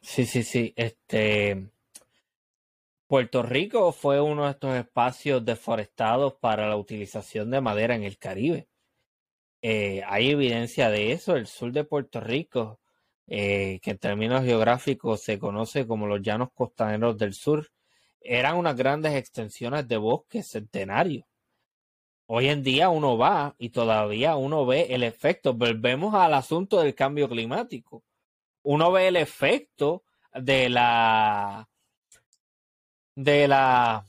[0.01, 0.73] Sí, sí, sí.
[0.75, 1.71] Este,
[3.07, 8.19] Puerto Rico fue uno de estos espacios deforestados para la utilización de madera en el
[8.19, 8.67] Caribe.
[9.63, 11.37] Eh, hay evidencia de eso.
[11.37, 12.81] El sur de Puerto Rico,
[13.29, 17.71] eh, que en términos geográficos se conoce como los llanos costaneros del sur,
[18.21, 21.25] eran unas grandes extensiones de bosques centenarios.
[22.27, 25.55] Hoy en día uno va y todavía uno ve el efecto.
[25.55, 28.03] Volvemos al asunto del cambio climático
[28.65, 30.03] uno ve el efecto
[30.35, 31.69] de la
[33.15, 34.05] de la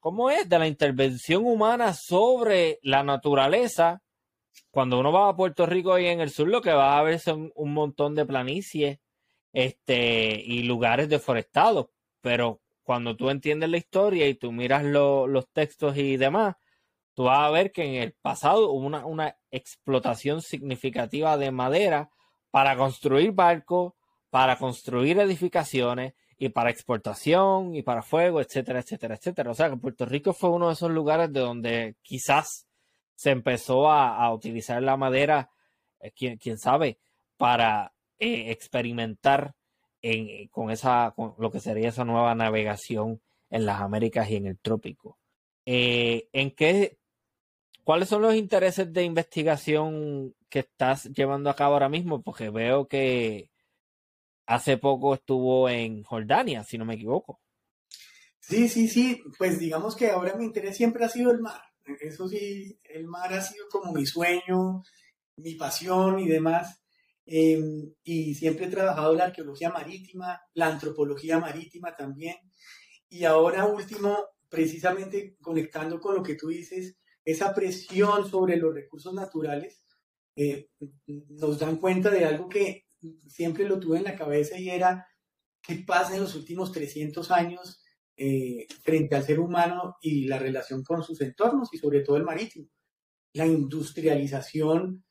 [0.00, 0.48] ¿cómo es?
[0.48, 4.02] de la intervención humana sobre la naturaleza.
[4.70, 7.18] Cuando uno va a Puerto Rico y en el sur lo que va a ver
[7.18, 8.98] son un montón de planicies
[9.52, 11.88] este, y lugares deforestados.
[12.20, 16.56] Pero cuando tú entiendes la historia y tú miras los textos y demás,
[17.16, 22.10] tú vas a ver que en el pasado hubo una, una explotación significativa de madera
[22.50, 23.94] para construir barcos,
[24.28, 29.50] para construir edificaciones y para exportación y para fuego, etcétera, etcétera, etcétera.
[29.50, 32.66] O sea que Puerto Rico fue uno de esos lugares de donde quizás
[33.14, 35.50] se empezó a, utilizar la madera,
[36.00, 36.98] eh, quién, sabe,
[37.38, 39.54] para eh, experimentar
[40.50, 44.58] con esa, con lo que sería esa nueva navegación en las Américas y en el
[44.58, 45.18] trópico.
[45.68, 46.96] Eh, ¿En qué,
[47.86, 52.20] cuáles son los intereses de investigación que estás llevando a cabo ahora mismo?
[52.20, 53.52] Porque veo que
[54.44, 57.40] hace poco estuvo en Jordania, si no me equivoco.
[58.40, 61.62] Sí, sí, sí, pues digamos que ahora mi interés siempre ha sido el mar.
[62.00, 64.82] Eso sí, el mar ha sido como mi sueño,
[65.36, 66.82] mi pasión y demás.
[67.24, 72.34] Em, y siempre he trabajado la arqueología marítima, la antropología marítima también.
[73.08, 76.96] Y ahora último, precisamente conectando con lo que tú dices,
[77.26, 79.84] esa presión sobre los recursos naturales,
[80.36, 80.68] eh,
[81.06, 82.86] nos dan cuenta de algo que
[83.26, 85.06] siempre lo tuve en la cabeza y era
[85.60, 87.82] qué pasa en los últimos 300 años
[88.16, 92.24] eh, frente al ser humano y la relación con sus entornos y sobre todo el
[92.24, 92.68] marítimo.
[93.32, 95.04] La industrialización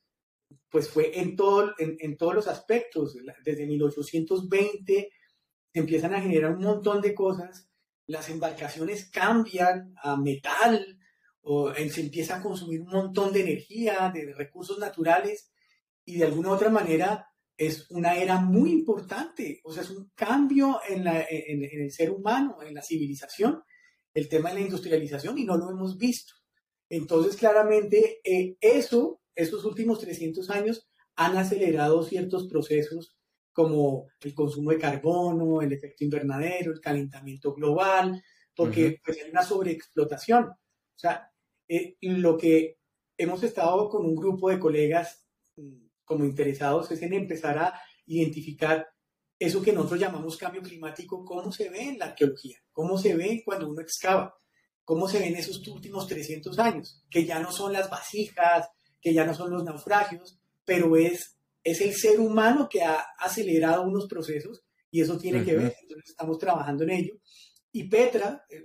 [0.70, 3.16] pues fue en, todo, en, todos los aspectos.
[3.44, 5.10] Desde 1820
[5.74, 7.70] se empiezan a generar un montón de cosas,
[8.08, 10.98] las embarcaciones cambian a metal,
[11.48, 15.52] o se empieza a consumir un montón de energía, de recursos naturales,
[16.04, 20.12] y de alguna u otra manera es una era muy importante, o sea, es un
[20.14, 23.64] cambio en, el ser humano, en la civilización,
[24.14, 26.34] el tema de la industrialización y no lo hemos visto.
[26.90, 33.16] Entonces, claramente, eh, eso, estos últimos 300 años han acelerado ciertos procesos
[33.54, 38.22] como el consumo de carbono, el efecto invernadero, el calentamiento global,
[38.56, 40.46] porque pues, hay una sobreexplotación.
[40.46, 41.32] O sea,
[41.68, 42.78] eh, lo que
[43.18, 48.88] hemos estado con un grupo de colegas mm, como interesados es en empezar a identificar
[49.38, 53.42] eso que nosotros llamamos cambio climático, cómo se ve en la arqueología, cómo se ve
[53.44, 54.38] cuando uno excava,
[54.84, 58.70] cómo se ven esos últimos 300 años, que ya no son las vasijas,
[59.02, 63.84] que ya no son los naufragios, pero es, es el ser humano que ha acelerado
[63.84, 67.16] unos procesos y eso tiene que ver, entonces estamos trabajando en ello.
[67.76, 68.64] Y Petra, eh,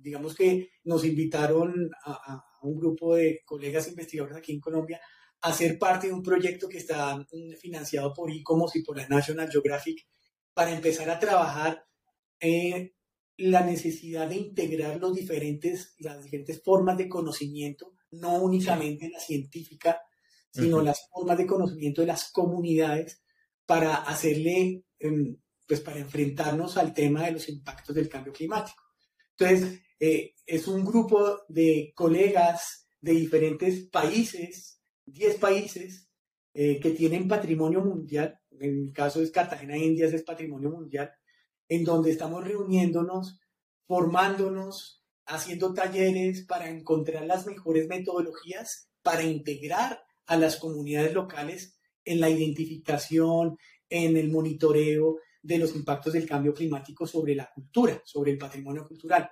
[0.00, 5.00] digamos que nos invitaron a, a un grupo de colegas investigadores aquí en Colombia
[5.42, 9.06] a ser parte de un proyecto que está mm, financiado por ICOMOS y por la
[9.06, 10.04] National Geographic
[10.52, 11.84] para empezar a trabajar
[12.40, 12.92] en
[13.36, 20.00] la necesidad de integrar los diferentes, las diferentes formas de conocimiento, no únicamente la científica,
[20.52, 23.22] sino las formas de conocimiento de las comunidades
[23.64, 25.36] para hacerle, em,
[25.70, 28.82] pues para enfrentarnos al tema de los impactos del cambio climático.
[29.38, 36.08] Entonces, eh, es un grupo de colegas de diferentes países, 10 países,
[36.54, 41.12] eh, que tienen patrimonio mundial, en mi caso es Cartagena, Indias, es patrimonio mundial,
[41.68, 43.38] en donde estamos reuniéndonos,
[43.86, 52.18] formándonos, haciendo talleres para encontrar las mejores metodologías para integrar a las comunidades locales en
[52.18, 53.56] la identificación,
[53.88, 58.86] en el monitoreo de los impactos del cambio climático sobre la cultura, sobre el patrimonio
[58.86, 59.30] cultural.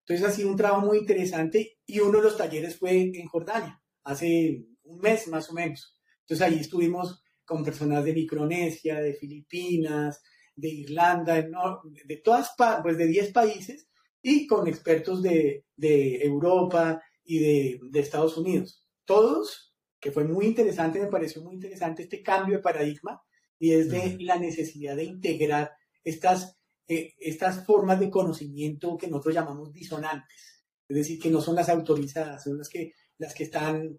[0.00, 3.82] Entonces ha sido un trabajo muy interesante y uno de los talleres fue en Jordania,
[4.04, 5.98] hace un mes más o menos.
[6.20, 10.22] Entonces ahí estuvimos con personas de Micronesia, de Filipinas,
[10.54, 12.52] de Irlanda, de todas,
[12.82, 13.88] pues de 10 países
[14.22, 18.86] y con expertos de, Europa y de, de Estados Unidos.
[19.04, 23.20] Todos que fue muy interesante, me pareció muy interesante este cambio de paradigma
[23.58, 25.72] y es de la necesidad de integrar
[26.04, 31.56] estas, eh, estas formas de conocimiento que nosotros llamamos disonantes, es decir, que no son
[31.56, 33.98] las autorizadas, son las que, las que están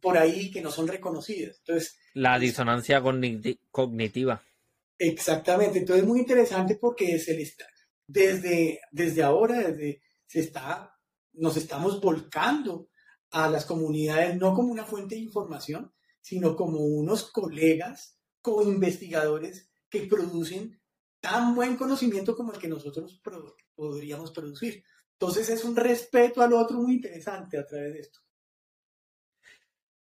[0.00, 1.58] por ahí que no son reconocidas.
[1.58, 3.00] Entonces, la disonancia
[3.70, 4.42] cognitiva.
[4.98, 7.66] Exactamente, entonces es muy interesante porque se está,
[8.06, 10.98] desde, desde ahora, desde, se está,
[11.34, 12.88] nos estamos volcando
[13.30, 18.15] a las comunidades no como una fuente de información, sino como unos colegas
[18.46, 20.80] co-investigadores que producen
[21.18, 23.20] tan buen conocimiento como el que nosotros
[23.74, 24.84] podríamos producir.
[25.14, 28.20] Entonces es un respeto al otro muy interesante a través de esto.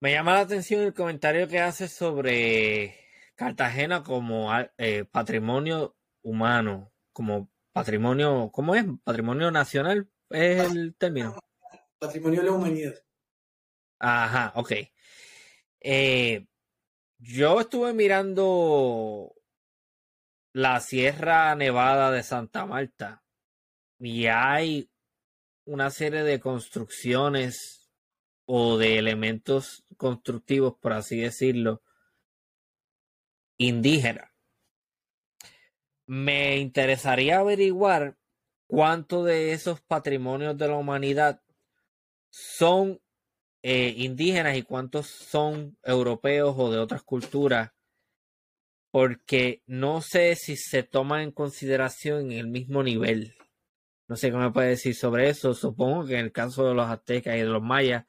[0.00, 2.98] Me llama la atención el comentario que hace sobre
[3.36, 8.84] Cartagena como eh, patrimonio humano, como patrimonio, ¿cómo es?
[9.04, 11.38] Patrimonio nacional es el término.
[12.00, 12.94] Patrimonio de la humanidad.
[14.00, 14.72] Ajá, ok.
[15.80, 16.46] Eh,
[17.26, 19.34] yo estuve mirando
[20.52, 23.24] la Sierra Nevada de Santa Marta
[23.98, 24.90] y hay
[25.64, 27.90] una serie de construcciones
[28.44, 31.82] o de elementos constructivos, por así decirlo,
[33.56, 34.30] indígenas.
[36.06, 38.18] Me interesaría averiguar
[38.66, 41.40] cuánto de esos patrimonios de la humanidad
[42.28, 43.00] son
[43.66, 47.70] eh, indígenas y cuántos son europeos o de otras culturas,
[48.90, 53.34] porque no sé si se toman en consideración en el mismo nivel.
[54.06, 55.54] No sé qué me puede decir sobre eso.
[55.54, 58.04] Supongo que en el caso de los aztecas y de los mayas,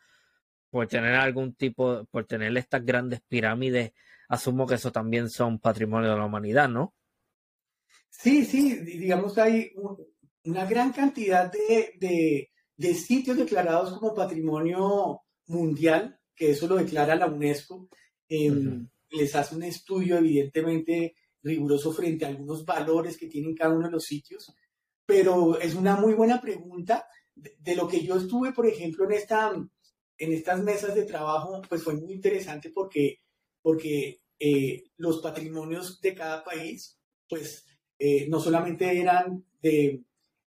[0.70, 3.94] por tener algún tipo, por tener estas grandes pirámides,
[4.28, 6.94] asumo que eso también son patrimonio de la humanidad, ¿no?
[8.10, 9.72] Sí, sí, digamos hay
[10.44, 17.28] una gran cantidad de, de sitios declarados como patrimonio mundial, que eso lo declara la
[17.28, 17.90] UNESCO,
[18.28, 23.86] em, les hace un estudio evidentemente riguroso frente a algunos valores que tienen cada uno
[23.86, 24.54] de los sitios,
[25.06, 27.08] pero es una muy buena pregunta.
[27.36, 29.52] De, lo que yo estuve, por ejemplo, en, esta,
[30.18, 33.20] en estas mesas de trabajo, pues fue muy interesante porque,
[33.62, 36.98] porque eh, los patrimonios de cada país,
[37.30, 37.66] pues
[38.00, 40.04] eh, no solamente eran de,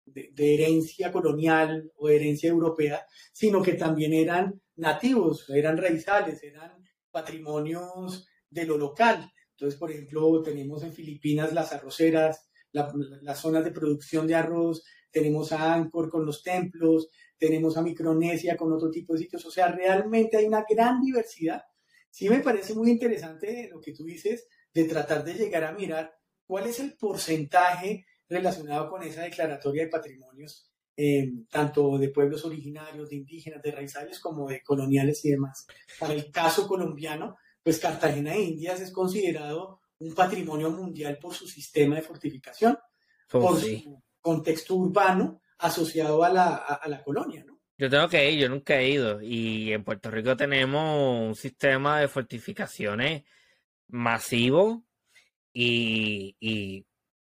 [0.06, 8.28] de, herencia colonial o herencia europea, sino que también eran nativos, eran raizales, eran patrimonios
[8.48, 9.32] de lo local.
[9.50, 15.50] Entonces, por ejemplo, tenemos en Filipinas las arroceras, las zonas de producción de arroz, tenemos
[15.52, 17.08] a Angkor con los templos,
[17.38, 19.46] tenemos a Micronesia con otro tipo de sitios.
[19.46, 21.62] O sea, realmente hay una gran diversidad.
[22.10, 26.14] Sí me parece muy interesante lo que tú dices de tratar de llegar a mirar
[26.46, 33.10] cuál es el porcentaje relacionado con esa declaratoria de patrimonios, eh, tanto de pueblos originarios,
[33.10, 35.66] de indígenas, de raizales, como de coloniales y demás.
[35.98, 41.46] Para el caso colombiano, pues Cartagena de Indias es considerado un patrimonio mundial por su
[41.46, 42.78] sistema de fortificación,
[43.32, 47.60] oh, por su contexto urbano asociado a la, a, la colonia, ¿no?
[47.78, 49.20] Yo tengo que ir, yo nunca he ido.
[49.20, 53.24] Y en Puerto Rico tenemos un sistema de fortificaciones
[53.88, 54.84] masivo
[55.52, 56.86] y, y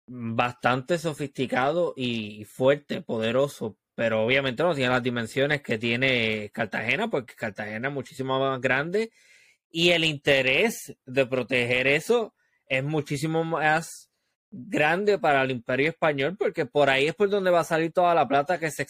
[0.07, 7.36] bastante sofisticado y fuerte, poderoso, pero obviamente no tiene las dimensiones que tiene Cartagena, porque
[7.36, 9.11] Cartagena es muchísimo más grande
[9.69, 12.34] y el interés de proteger eso
[12.68, 14.10] es muchísimo más
[14.52, 18.14] grande para el imperio español, porque por ahí es por donde va a salir toda
[18.15, 18.88] la plata que se,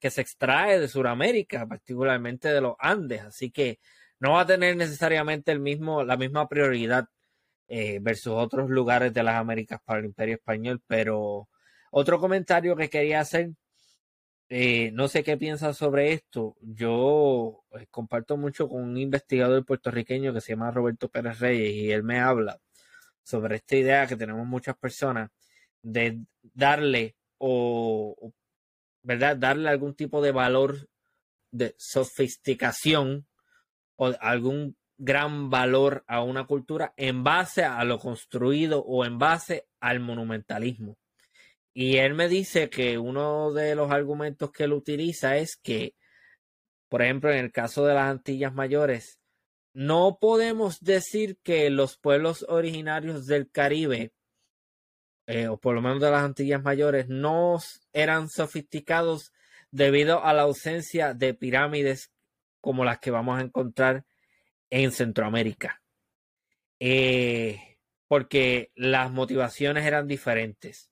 [0.00, 3.78] que se extrae de Sudamérica, particularmente de los Andes, así que
[4.18, 7.08] no va a tener necesariamente el mismo, la misma prioridad
[7.68, 11.48] eh, versus otros lugares de las Américas para el Imperio Español, pero
[11.90, 13.50] otro comentario que quería hacer,
[14.48, 20.32] eh, no sé qué piensas sobre esto, yo eh, comparto mucho con un investigador puertorriqueño
[20.32, 22.60] que se llama Roberto Pérez Reyes y él me habla
[23.24, 25.30] sobre esta idea que tenemos muchas personas
[25.82, 26.20] de
[26.54, 28.32] darle o,
[29.02, 29.36] ¿verdad?
[29.36, 30.88] Darle algún tipo de valor
[31.50, 33.26] de sofisticación
[33.96, 39.66] o algún gran valor a una cultura en base a lo construido o en base
[39.80, 40.96] al monumentalismo.
[41.74, 45.94] Y él me dice que uno de los argumentos que él utiliza es que,
[46.88, 49.18] por ejemplo, en el caso de las Antillas Mayores,
[49.74, 54.14] no podemos decir que los pueblos originarios del Caribe,
[55.26, 57.58] eh, o por lo menos de las Antillas Mayores, no
[57.92, 59.34] eran sofisticados
[59.70, 62.10] debido a la ausencia de pirámides
[62.62, 64.06] como las que vamos a encontrar
[64.70, 65.82] en Centroamérica.
[66.78, 67.78] Eh,
[68.08, 70.90] porque las motivaciones eran diferentes.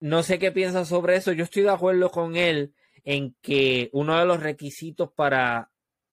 [0.00, 1.32] No sé qué piensa sobre eso.
[1.32, 2.74] Yo estoy de acuerdo con él
[3.04, 5.70] en que uno de los requisitos para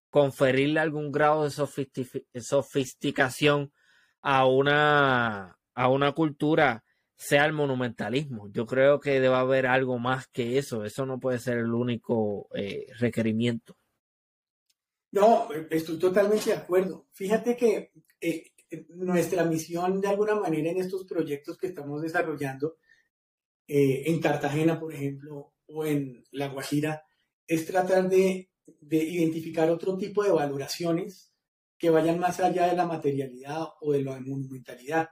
[0.09, 3.73] conferirle algún grado de sofisticación
[4.21, 6.83] a una, a una cultura
[7.17, 8.49] sea el monumentalismo.
[8.51, 10.83] Yo creo que debe haber algo más que eso.
[10.83, 13.77] Eso no puede ser el único eh, requerimiento.
[15.15, 17.07] No, estoy totalmente de acuerdo.
[17.13, 18.51] Fíjate que eh,
[18.89, 22.77] nuestra misión de alguna manera en estos proyectos que estamos desarrollando
[23.67, 27.03] eh, en Cartagena, por ejemplo, o en La Guajira,
[27.47, 31.31] es tratar de, de identificar otro tipo de valoraciones
[31.77, 35.09] que vayan más allá de la materialidad o de la monumentalidad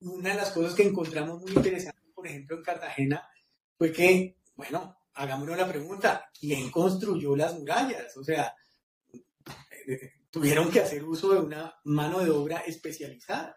[0.00, 3.28] una de las cosas que encontramos muy interesante, por ejemplo, en Cartagena,
[3.76, 8.16] fue que, bueno, hagámonos la pregunta, ¿quién construyó las murallas?
[8.16, 8.54] O sea,
[10.30, 13.56] tuvieron que hacer uso de una mano de obra especializada.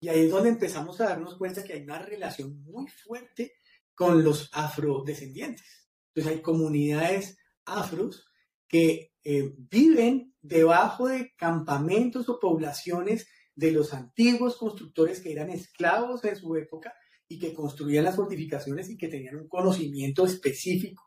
[0.00, 3.54] Y ahí es donde empezamos a darnos cuenta que hay una relación muy fuerte
[3.94, 5.88] con los afrodescendientes.
[6.14, 8.26] Entonces hay comunidades afros
[8.68, 16.24] que eh, viven debajo de campamentos o poblaciones de los antiguos constructores que eran esclavos
[16.24, 16.94] en su época
[17.26, 21.04] y que construían las fortificaciones y que tenían un conocimiento específico.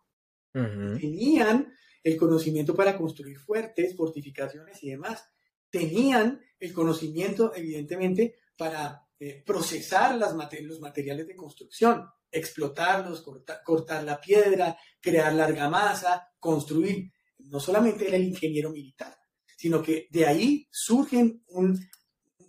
[0.53, 1.73] Tenían
[2.03, 5.23] el conocimiento para construir fuertes, fortificaciones y demás.
[5.69, 13.23] Tenían el conocimiento, evidentemente, para eh, procesar los materiales de construcción, explotarlos,
[13.63, 17.11] cortar la piedra, crear la argamasa, construir.
[17.37, 19.15] No solamente era el ingeniero militar,
[19.57, 21.79] sino que de ahí surgen un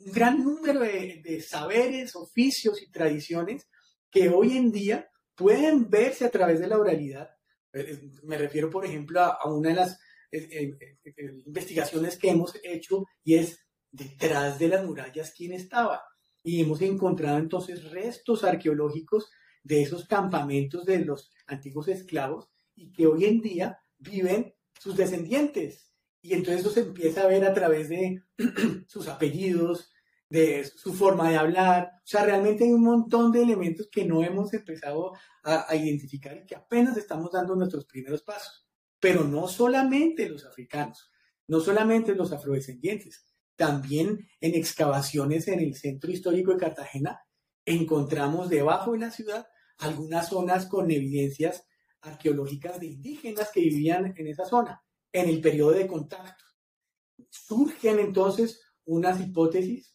[0.06, 3.68] gran número de, saberes, oficios y tradiciones
[4.10, 7.30] que hoy en día pueden verse a través de la oralidad.
[7.72, 9.98] Eh, eh, me refiero, por ejemplo, a, una de las
[10.30, 10.76] eh,
[11.46, 13.58] investigaciones que hemos hecho y es
[13.90, 16.02] detrás de las murallas quién estaba.
[16.42, 19.30] Y hemos encontrado entonces restos arqueológicos
[19.62, 25.92] de esos campamentos de los antiguos esclavos y que hoy en día viven sus descendientes.
[26.20, 28.22] Y entonces eso se empieza a ver a través de
[28.88, 29.91] sus apellidos,
[30.32, 31.92] de su forma de hablar.
[31.98, 35.12] O sea, realmente hay un montón de elementos que no hemos empezado
[35.44, 38.66] a, identificar y que apenas estamos dando nuestros primeros pasos.
[38.98, 41.12] Pero no solamente los africanos,
[41.48, 43.26] no solamente los afrodescendientes,
[43.56, 47.20] también en excavaciones en el centro histórico de Cartagena
[47.66, 49.46] encontramos debajo de la ciudad
[49.76, 51.66] algunas zonas con evidencias
[52.00, 54.82] arqueológicas de indígenas que vivían en esa zona
[55.12, 56.44] en el periodo de contacto.
[57.28, 59.91] Surgen entonces unas hipótesis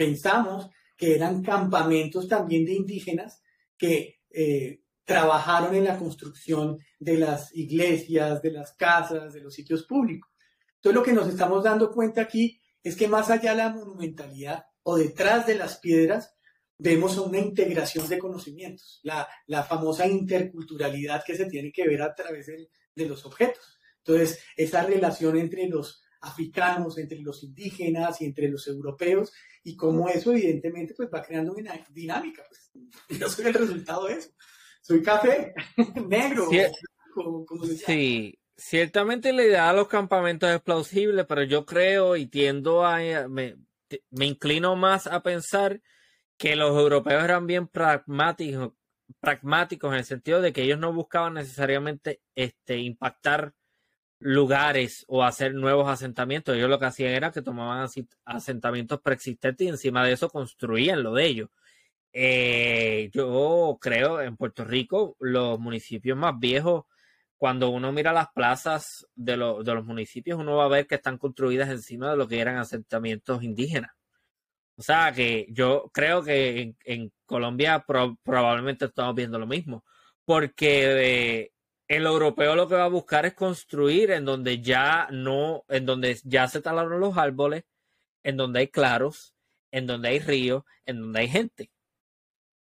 [0.00, 3.42] pensamos que eran campamentos también de indígenas
[3.76, 9.84] que eh, trabajaron en la construcción de las iglesias, de las casas, de los sitios
[9.84, 10.30] públicos.
[10.76, 14.64] Entonces lo que nos estamos dando cuenta aquí es que más allá de la monumentalidad
[14.84, 16.34] o detrás de las piedras,
[16.78, 19.28] vemos una integración de conocimientos, la,
[19.64, 23.78] famosa interculturalidad que se tiene que ver a través de, de los objetos.
[23.98, 29.32] Entonces, esa relación entre los africanos, entre los indígenas y entre los europeos,
[29.62, 32.42] y cómo eso evidentemente pues va creando una dinámica.
[32.48, 32.70] Pues.
[33.20, 34.30] Yo soy el resultado de eso.
[34.82, 35.54] Soy café,
[36.08, 36.48] negro.
[37.86, 43.28] Sí, ciertamente la idea de los campamentos es plausible, pero yo creo y tiendo a,
[43.28, 43.56] me,
[44.10, 45.82] me inclino más a pensar
[46.36, 48.72] que los europeos eran bien pragmáticos,
[49.18, 53.54] pragmáticos en el sentido de que ellos no buscaban necesariamente este, impactar
[54.20, 56.54] lugares o hacer nuevos asentamientos.
[56.54, 57.88] Ellos lo que hacían era que tomaban
[58.24, 61.50] asentamientos preexistentes y encima de eso construían lo de ellos.
[62.12, 66.84] Eh, yo creo en Puerto Rico los municipios más viejos
[67.40, 71.70] cuando uno mira las plazas de, los municipios, uno va a ver que están construidas
[71.70, 73.92] encima de lo que eran asentamientos indígenas.
[74.76, 77.82] O sea que yo creo que en, Colombia
[78.22, 79.84] probablemente estamos viendo lo mismo,
[80.26, 81.52] porque eh,
[81.90, 86.20] el europeo lo que va a buscar es construir en donde ya no, en donde
[86.22, 87.64] ya se talaron los árboles,
[88.22, 89.34] en donde hay claros,
[89.72, 91.72] en donde hay ríos, en donde hay gente.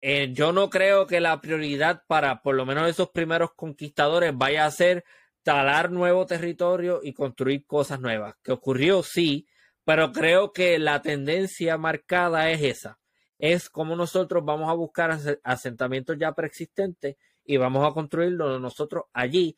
[0.03, 4.67] Eh, yo no creo que la prioridad para por lo menos esos primeros conquistadores vaya
[4.67, 5.07] a ser
[5.43, 8.35] talar nuevo territorio y construir cosas nuevas.
[8.43, 9.47] Que ocurrió, sí,
[9.85, 12.99] pero creo que la tendencia marcada es esa.
[13.39, 19.57] Es como nosotros vamos a buscar asentamientos ya preexistentes y vamos a construirlo nosotros allí.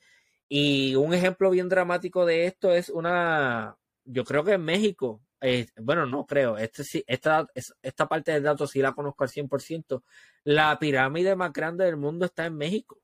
[0.48, 5.66] Y un ejemplo bien dramático de esto es una, yo creo que en México, eh,
[5.76, 10.02] bueno, no creo, este, esta, esta parte del dato sí la conozco al 100%,
[10.44, 13.00] la pirámide más grande del mundo está en México.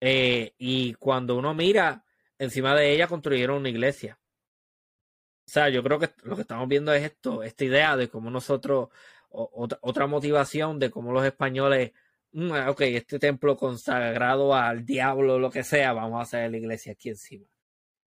[0.00, 2.04] Eh, y cuando uno mira,
[2.38, 4.18] encima de ella construyeron una iglesia.
[5.46, 8.30] O sea, yo creo que lo que estamos viendo es esto, esta idea de cómo
[8.30, 8.88] nosotros,
[9.30, 11.92] otra, otra motivación de cómo los españoles,
[12.32, 17.08] ok, este templo consagrado al diablo, lo que sea, vamos a hacer la iglesia aquí
[17.08, 17.46] encima.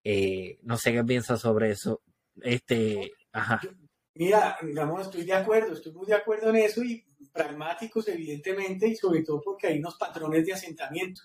[0.03, 2.03] Eh, no sé qué piensas sobre eso.
[2.41, 3.61] Este, ajá.
[4.15, 8.97] Mira, digamos, estoy de acuerdo, estoy muy de acuerdo en eso y pragmáticos, evidentemente, y
[8.97, 11.23] sobre todo porque hay unos patrones de asentamiento.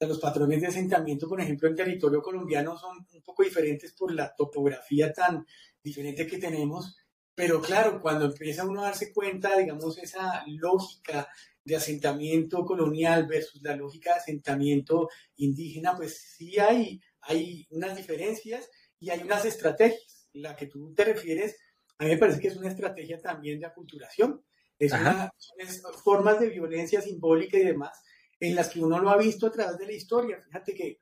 [0.00, 4.34] los patrones de asentamiento, por ejemplo, en territorio colombiano son un poco diferentes por la
[4.34, 5.46] topografía tan
[5.82, 6.96] diferente que tenemos,
[7.34, 11.28] pero claro, cuando empieza uno a darse cuenta, digamos, esa lógica
[11.64, 18.68] de asentamiento colonial versus la lógica de asentamiento indígena, pues sí hay, hay unas diferencias
[19.00, 20.28] y hay unas estrategias.
[20.34, 21.56] La que tú te refieres,
[21.98, 24.44] a mí me parece que es una estrategia también de aculturación.
[24.78, 28.02] Es una, son formas de violencia simbólica y demás
[28.40, 30.40] en las que uno lo ha visto a través de la historia.
[30.40, 30.98] Fíjate que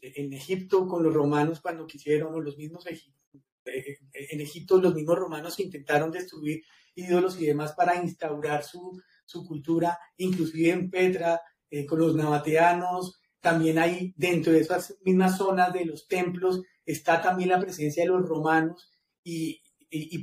[0.00, 5.18] en Egipto con los romanos cuando quisieron, o los mismos eh, en Egipto los mismos
[5.18, 6.62] romanos intentaron destruir
[6.94, 9.00] ídolos y demás para instaurar su,
[9.32, 11.40] su cultura, inclusive en Petra,
[11.70, 17.20] eh, con los nabateanos, también hay dentro de esas mismas zonas de los templos, está
[17.20, 18.90] también la presencia de los romanos
[19.24, 19.60] y,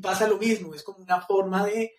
[0.01, 1.91] pasa lo mismo, es como una forma de,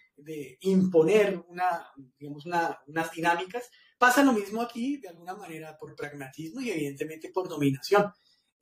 [0.61, 1.87] imponer una,
[2.19, 3.71] unas dinámicas.
[3.99, 8.13] Pasa lo mismo aquí, de alguna manera, por pragmatismo y evidentemente por dominación.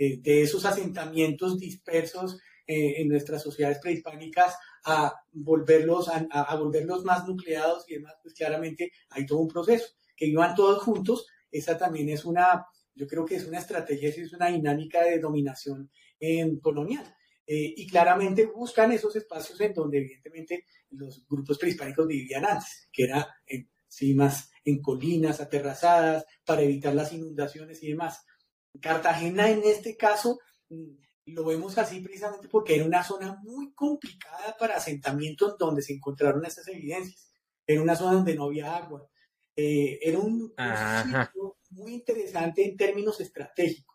[0.01, 4.55] Eh, de esos asentamientos dispersos eh, en nuestras sociedades prehispánicas
[4.89, 9.86] a volverlos, a, volverlos más nucleados y demás, pues claramente hay todo un proceso.
[10.16, 14.32] Que iban todos juntos, esa también es una, yo creo que es una estrategia, es
[14.32, 17.15] una dinámica de dominación eh, colonial.
[17.47, 23.05] Eh, y claramente buscan esos espacios en donde evidentemente los grupos prehispánicos vivían antes, que
[23.05, 28.23] era en cimas, en colinas aterrazadas, para evitar las inundaciones y demás.
[28.81, 30.39] Cartagena en este caso
[30.69, 30.90] mm,
[31.29, 36.45] lo vemos así precisamente porque era una zona muy complicada para asentamientos donde se encontraron
[36.45, 37.33] estas evidencias.
[37.67, 39.09] Era una zona donde no había agua.
[39.55, 43.89] Eh, era un, sitio muy interesante en términos estratégicos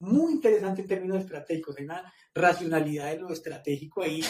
[0.00, 4.22] muy interesante en términos estratégicos, hay una racionalidad de lo estratégico ahí,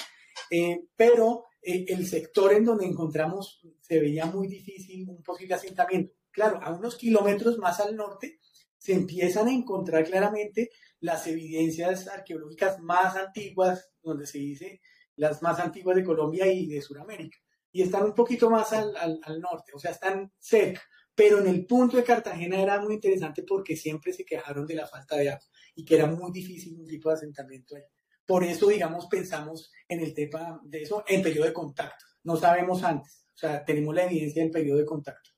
[0.50, 6.14] eh, pero eh, el sector en donde encontramos se veía muy difícil un posible asentamiento.
[6.30, 8.38] Claro, a unos kilómetros más al norte
[8.78, 14.80] se empiezan a encontrar claramente las evidencias arqueológicas más antiguas, donde se dice
[15.16, 17.38] las más antiguas de Colombia y de Sudamérica,
[17.72, 20.80] y están un poquito más al, al norte, o sea, están cerca
[21.18, 24.86] pero en el punto de Cartagena era muy interesante porque siempre se quejaron de la
[24.86, 25.44] falta de agua
[25.74, 27.82] y que era muy difícil un tipo de asentamiento ahí.
[28.24, 32.04] Por eso, digamos, pensamos en el tema de eso en periodo de contacto.
[32.22, 35.30] No sabemos antes, o sea, tenemos la evidencia del periodo de contacto.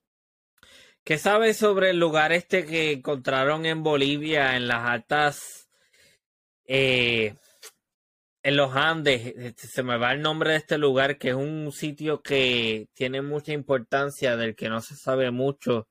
[1.05, 5.69] ¿Qué sabes sobre el lugar este que encontraron en Bolivia, en las altas,
[6.67, 7.35] eh,
[8.43, 9.35] en los Andes?
[9.37, 13.23] Este, se me va el nombre de este lugar, que es un sitio que tiene
[13.23, 15.89] mucha importancia, del que no se sabe mucho.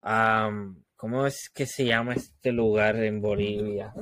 [0.00, 3.94] ¿Cómo es que se llama este lugar en Bolivia?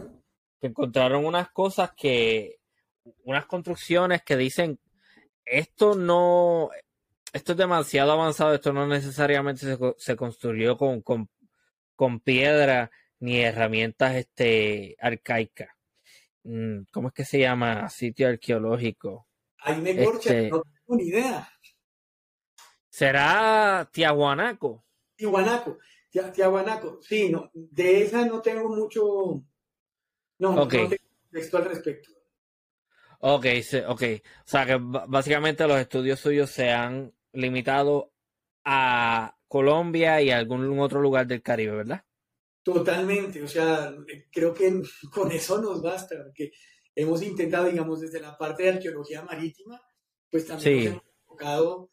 [0.61, 2.59] Que encontraron unas cosas que,
[3.25, 4.79] unas construcciones que dicen,
[5.45, 6.71] esto no,
[7.33, 12.91] esto es demasiado avanzado, esto no necesariamente se, construyó con, con, piedra
[13.21, 15.71] ni herramientas este, arcaicas.
[16.45, 17.89] Mm, ¿Cómo es que se llama?
[17.89, 19.29] Sitio arqueológico.
[19.61, 21.49] Ahí me este, no tengo ni idea.
[22.89, 24.85] ¿Será Tiahuanaco?
[25.17, 25.79] Tiahuanaco.
[26.11, 29.43] Tiahuanaco, sí, no, de esa no tengo mucho,
[30.39, 30.91] no, no tengo
[31.31, 32.11] texto al respecto.
[33.21, 33.47] Ok,
[33.87, 34.03] ok.
[34.03, 38.13] O sea que básicamente los estudios suyos se han limitado
[38.65, 42.05] a Colombia y a algún otro lugar del Caribe, ¿verdad?
[42.63, 43.95] Totalmente, o sea,
[44.31, 44.83] creo que
[45.13, 46.53] con eso nos basta, porque
[46.95, 49.81] hemos intentado, digamos, desde la parte de arqueología marítima,
[50.31, 51.91] pues también hemos enfocado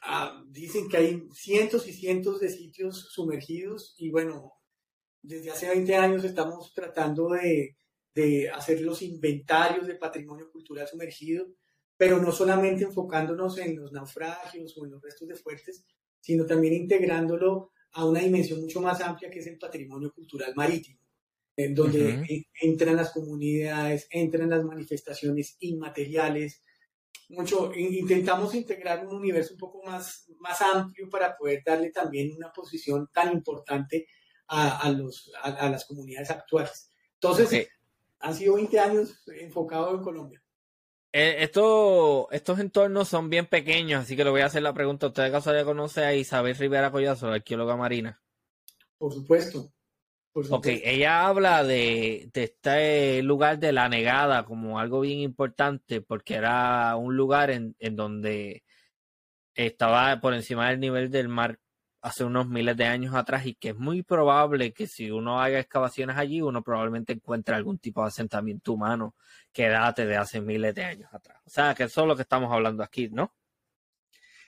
[0.00, 4.54] a, dicen que hay cientos y cientos de sitios sumergidos y bueno,
[5.22, 7.76] desde hace 20 años estamos tratando de,
[8.14, 11.46] de hacer los inventarios de patrimonio cultural sumergido,
[12.02, 15.84] pero no solamente enfocándonos en los naufragios o en los restos de fuertes,
[16.18, 20.98] sino también integrándolo a una dimensión mucho más amplia que es el patrimonio cultural marítimo,
[21.54, 26.64] en donde entran las comunidades, entran las manifestaciones inmateriales.
[27.28, 32.52] Mucho, intentamos integrar un universo un poco más, más amplio para poder darle también una
[32.52, 34.08] posición tan importante
[34.48, 36.90] a, los, a, las comunidades actuales.
[37.14, 37.68] Entonces,
[38.18, 40.41] han sido 20 años enfocados en Colombia.
[41.12, 45.08] Eh, estos entornos son bien pequeños, así que le voy a hacer la pregunta.
[45.08, 48.20] ¿Usted de casualidad conoce a Isabel Rivera Collazo, la arqueóloga marina?
[48.96, 49.72] Por supuesto.
[50.34, 56.96] Ok, ella habla de, este lugar de la negada como algo bien importante porque era
[56.96, 58.64] un lugar en, en donde
[59.54, 61.58] estaba por encima del nivel del mar
[62.02, 65.60] hace unos miles de años atrás y que es muy probable que si uno haga
[65.60, 69.14] excavaciones allí, uno probablemente encuentre algún tipo de asentamiento humano
[69.52, 71.40] que date de hace miles de años atrás.
[71.46, 73.32] O sea, que eso es lo que estamos hablando aquí, ¿no?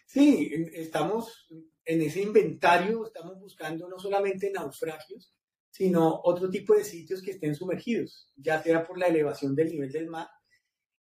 [0.04, 1.46] Sí, estamos
[1.84, 5.32] en ese inventario, estamos buscando no solamente naufragios,
[5.70, 9.92] sino otro tipo de sitios que estén sumergidos, ya sea por la elevación del nivel
[9.92, 10.28] del mar.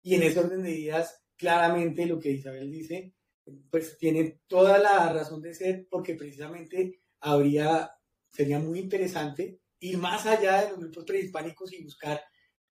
[0.04, 3.14] Y en ese orden de ideas, claramente lo que Isabel dice,
[3.70, 7.92] pues tiene toda la razón de ser porque precisamente habría,
[8.32, 12.22] sería muy interesante ir más allá de los grupos prehispánicos y buscar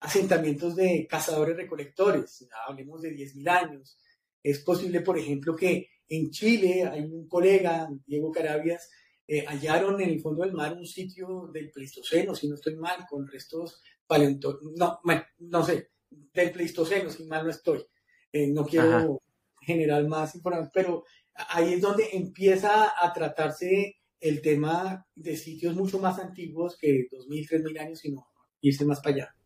[0.01, 3.99] asentamientos de cazadores recolectores, hablemos de 10.000 años.
[4.43, 8.91] Es posible, por ejemplo, que en Chile hay un colega, Diego Carabias,
[9.27, 13.07] eh, hallaron en el fondo del mar un sitio del Pleistoceno, si no estoy mal,
[13.09, 15.01] con restos paleontológicos, no,
[15.39, 17.85] no sé, del Pleistoceno, si mal no estoy.
[18.33, 19.23] Eh, no quiero
[19.63, 25.99] generar más información, pero ahí es donde empieza a tratarse el tema de sitios mucho
[25.99, 28.27] más antiguos que 2.000, 3.000 años, sino
[28.61, 29.37] irse más para allá.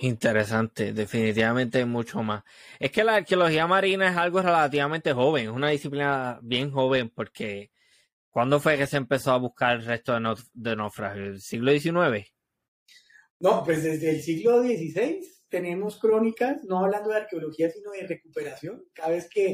[0.00, 2.44] Interesante, definitivamente mucho más.
[2.78, 7.72] Es que la arqueología marina es algo relativamente joven, es una disciplina bien joven porque
[8.30, 11.28] ¿cuándo fue que se empezó a buscar el resto de, de naufragios?
[11.28, 12.32] ¿El siglo XIX?
[13.40, 18.84] No, pues desde el siglo XVI tenemos crónicas, no hablando de arqueología, sino de recuperación.
[18.92, 19.52] Cada vez que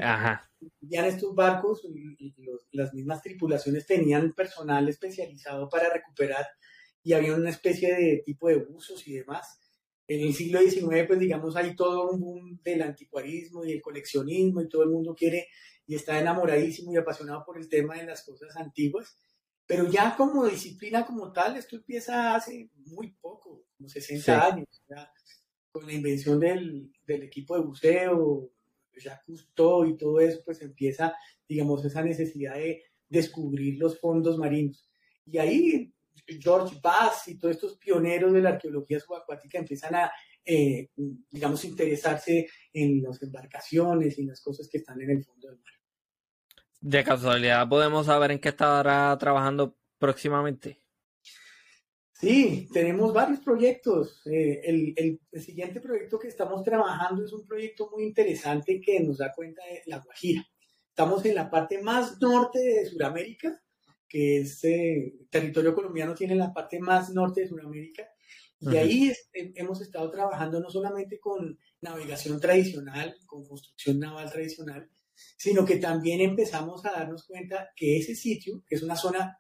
[0.81, 1.87] ya estos barcos,
[2.73, 6.47] las mismas tripulaciones tenían personal especializado para recuperar
[7.03, 9.61] y había una especie de tipo de buzos y demás.
[10.07, 14.61] En el siglo XIX, pues digamos, hay todo un boom del anticuarismo y el coleccionismo
[14.61, 15.49] y todo el mundo quiere
[15.87, 19.17] y está enamoradísimo y apasionado por el tema de las cosas antiguas.
[19.67, 24.67] Pero ya como disciplina como tal, esto empieza hace muy poco, como 60 años
[25.75, 28.49] con la invención del, equipo de buceo,
[28.97, 31.13] ya Cousteau y todo eso, pues empieza,
[31.49, 34.89] digamos, esa necesidad de descubrir los fondos marinos.
[35.27, 35.93] Y ahí
[36.41, 40.13] George Bass y todos estos pioneros de la arqueología subacuática empiezan a,
[40.45, 40.91] eh,
[41.29, 45.59] digamos, interesarse en las embarcaciones y en las cosas que están en el fondo del
[45.59, 45.75] mar.
[46.81, 50.84] De casualidad, ¿podemos saber en qué estará trabajando próximamente?
[52.25, 54.23] Sí, tenemos varios proyectos.
[54.25, 59.31] Eh, el, siguiente proyecto que estamos trabajando es un proyecto muy interesante que nos da
[59.35, 60.43] cuenta de la Guajira.
[60.89, 63.61] Estamos en la parte más norte de Sudamérica,
[64.09, 68.09] que es eh, territorio colombiano, tiene la parte más norte de Sudamérica.
[68.61, 74.89] Y ahí hemos estado trabajando no solamente con navegación tradicional, con construcción naval tradicional,
[75.37, 79.39] sino que también empezamos a darnos cuenta que ese sitio, que es una zona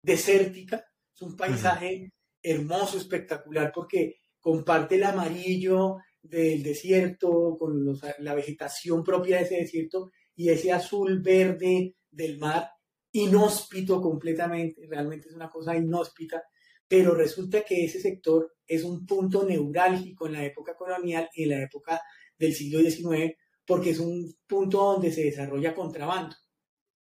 [0.00, 0.84] desértica,
[1.22, 2.12] es un paisaje
[2.42, 10.10] hermoso, espectacular, porque comparte el amarillo del desierto con la vegetación propia de ese desierto
[10.34, 12.68] y ese azul verde del mar,
[13.12, 16.42] inhóspito completamente, realmente es una cosa inhóspita,
[16.88, 21.50] pero resulta que ese sector es un punto neurálgico en la época colonial y en
[21.50, 22.00] la época
[22.36, 23.34] del siglo XIX,
[23.64, 26.34] porque es un punto donde se desarrolla contrabando,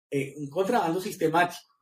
[0.09, 1.72] eh, un contrabando sistemático.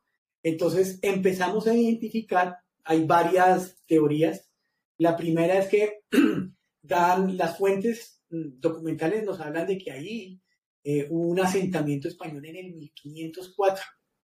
[0.43, 4.49] Entonces empezamos a identificar, hay varias teorías.
[4.97, 6.01] La primera es que
[6.81, 10.41] dan las fuentes mm, documentales nos hablan de que ahí
[10.83, 13.83] eh, hubo un asentamiento español en el 1504,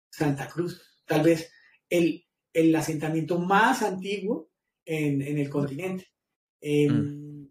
[0.10, 1.52] Santa Cruz, tal vez
[1.90, 4.50] el, el asentamiento más antiguo
[4.86, 6.08] en, en el continente,
[6.62, 7.46] mm.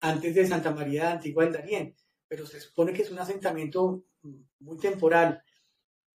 [0.00, 1.96] antes de Santa María de Antigua del Darién,
[2.28, 4.04] pero se supone que es un asentamiento
[4.60, 5.42] muy temporal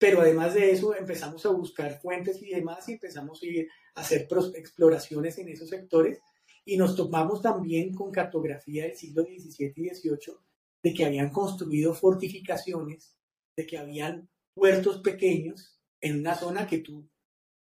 [0.02, 4.00] pero además de eso empezamos a buscar fuentes y demás y empezamos a, ir a
[4.00, 4.26] hacer
[4.56, 6.18] exploraciones en esos sectores
[6.64, 10.34] y nos tomamos también con cartografía del siglo XVII y XVIII
[10.82, 13.16] de que habían construido fortificaciones,
[13.56, 17.08] de que habían puertos pequeños en una zona que tú,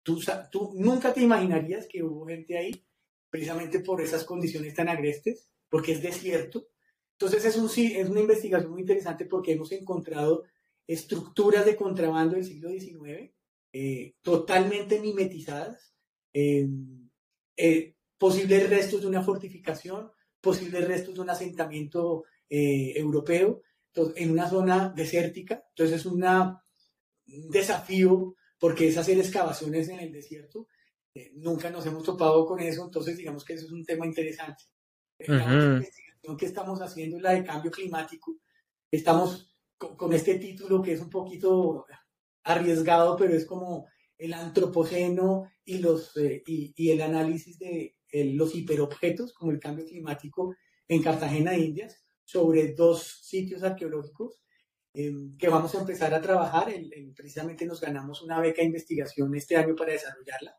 [0.02, 2.86] tú, tú nunca te imaginarías que hubo gente ahí,
[3.30, 6.70] precisamente por esas condiciones tan agrestes, porque es desierto.
[7.11, 10.45] Entonces es, un, es una investigación muy interesante porque hemos encontrado
[10.90, 13.32] estructuras de contrabando del siglo XIX
[13.72, 15.94] eh, totalmente mimetizadas,
[16.34, 17.07] em,
[17.56, 20.11] eh, posibles restos de una fortificación,
[20.41, 23.61] posibles restos de un asentamiento eh, europeo,
[24.16, 25.64] en una zona desértica.
[25.70, 26.64] Entonces es una,
[27.28, 30.68] un desafío porque es hacer excavaciones en el desierto.
[31.36, 34.64] nunca nos hemos topado con eso, entonces digamos que eso es un tema interesante.
[35.20, 38.38] La investigación que estamos haciendo es la de cambio climático.
[38.90, 39.49] Estamos
[39.80, 41.86] con, este título que es un poquito
[42.44, 43.88] arriesgado, pero es como
[44.18, 50.56] el antropoceno y, los, eh, y, el análisis de los hiperobjetos, como el cambio climático
[50.88, 54.44] en Cartagena, Indias, sobre dos sitios arqueológicos
[54.94, 56.68] em, que vamos a empezar a trabajar.
[57.16, 60.56] precisamente nos ganamos una beca de investigación este año para desarrollarla.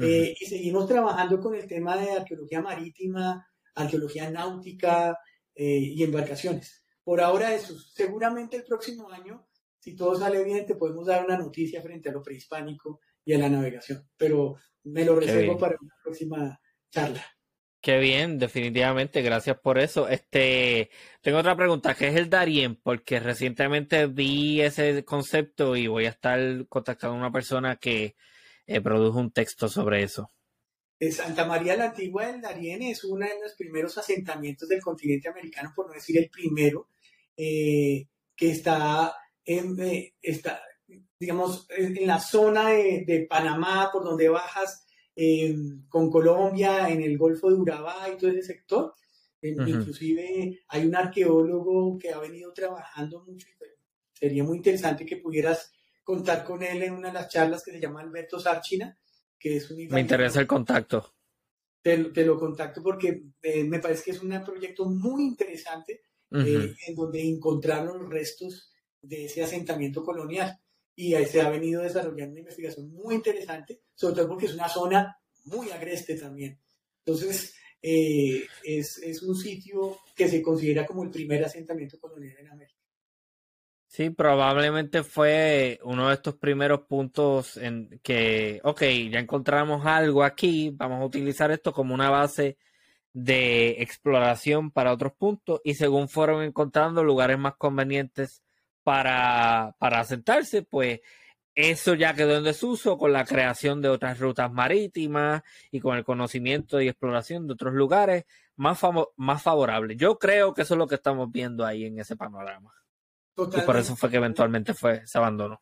[0.00, 5.18] Eh, y seguimos trabajando con el tema de arqueología marítima, arqueología náutica
[5.54, 6.87] eh, y embarcaciones.
[7.08, 7.74] Por ahora eso.
[7.78, 9.48] Seguramente el próximo año,
[9.78, 13.38] si todo sale bien, te podemos dar una noticia frente a lo prehispánico y a
[13.38, 14.06] la navegación.
[14.18, 16.60] Pero me lo reservo para una próxima
[16.90, 17.24] charla.
[17.80, 20.06] Qué bien, definitivamente, gracias por eso.
[20.06, 20.90] Este,
[21.22, 22.76] tengo otra pregunta, ¿qué es el Darien?
[22.76, 28.16] Porque recientemente vi ese concepto y voy a estar contactando a una persona que
[28.66, 30.30] eh, produjo un texto sobre eso.
[31.10, 35.72] Santa María la Antigua del Darién es uno de los primeros asentamientos del continente americano,
[35.74, 36.88] por no decir el primero,
[37.40, 40.60] eh, que está, en, eh, está,
[41.20, 44.84] digamos, en, la zona de, Panamá, por donde bajas
[45.14, 45.54] eh,
[45.88, 48.92] con Colombia, en el Golfo de Urabá y todo ese sector.
[49.40, 53.46] Inclusive hay un arqueólogo que ha venido trabajando mucho.
[54.12, 57.78] Sería muy interesante que pudieras contar con él en una de las charlas que se
[57.78, 58.98] llama Alberto Sarchina,
[59.38, 59.86] que es un...
[59.86, 61.14] Me interesa el contacto.
[61.80, 63.22] Te, te lo contacto porque
[63.64, 66.00] me parece que es un proyecto muy interesante
[66.32, 68.72] eh, en donde encontraron los restos
[69.02, 70.58] de ese asentamiento colonial.
[70.94, 74.68] Y ahí se ha venido desarrollando una investigación muy interesante, sobre todo porque es una
[74.68, 76.58] zona muy agreste también.
[77.04, 82.48] Entonces, eh, es, es, un sitio que se considera como el primer asentamiento colonial en
[82.48, 82.78] América.
[83.86, 90.70] Sí, probablemente fue uno de estos primeros puntos en que, ok, ya encontramos algo aquí,
[90.74, 92.58] vamos a utilizar esto como una base
[93.12, 98.42] de exploración para otros puntos y según fueron encontrando lugares más convenientes
[98.82, 101.00] para, para asentarse, pues
[101.54, 106.04] eso ya quedó en desuso con la creación de otras rutas marítimas y con el
[106.04, 108.78] conocimiento y exploración de otros lugares más,
[109.16, 109.96] más favorables.
[109.96, 112.72] Yo creo que eso es lo que estamos viendo ahí en ese panorama.
[113.36, 115.60] Y por eso fue que eventualmente fue, se abandonó.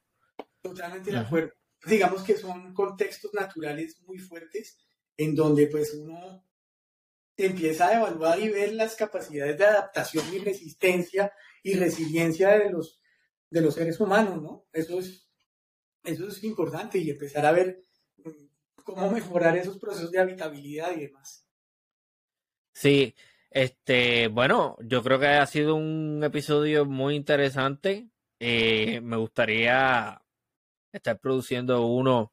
[0.60, 1.52] Totalmente de acuerdo.
[1.86, 4.78] Digamos que son contextos naturales muy fuertes
[5.16, 6.44] en donde pues uno
[7.36, 11.32] empieza a evaluar y ver las capacidades de adaptación y resistencia
[11.62, 13.00] y resiliencia de los,
[13.50, 14.66] de los seres humanos, ¿no?
[14.72, 15.28] Eso es,
[16.04, 17.82] eso es importante y empezar a ver
[18.24, 21.46] mm, cómo mejorar esos procesos de habitabilidad y demás.
[22.72, 23.14] Sí,
[23.50, 28.08] este, bueno, yo creo que ha sido un episodio muy interesante.
[28.38, 30.22] Eh, me gustaría
[30.92, 32.32] estar produciendo uno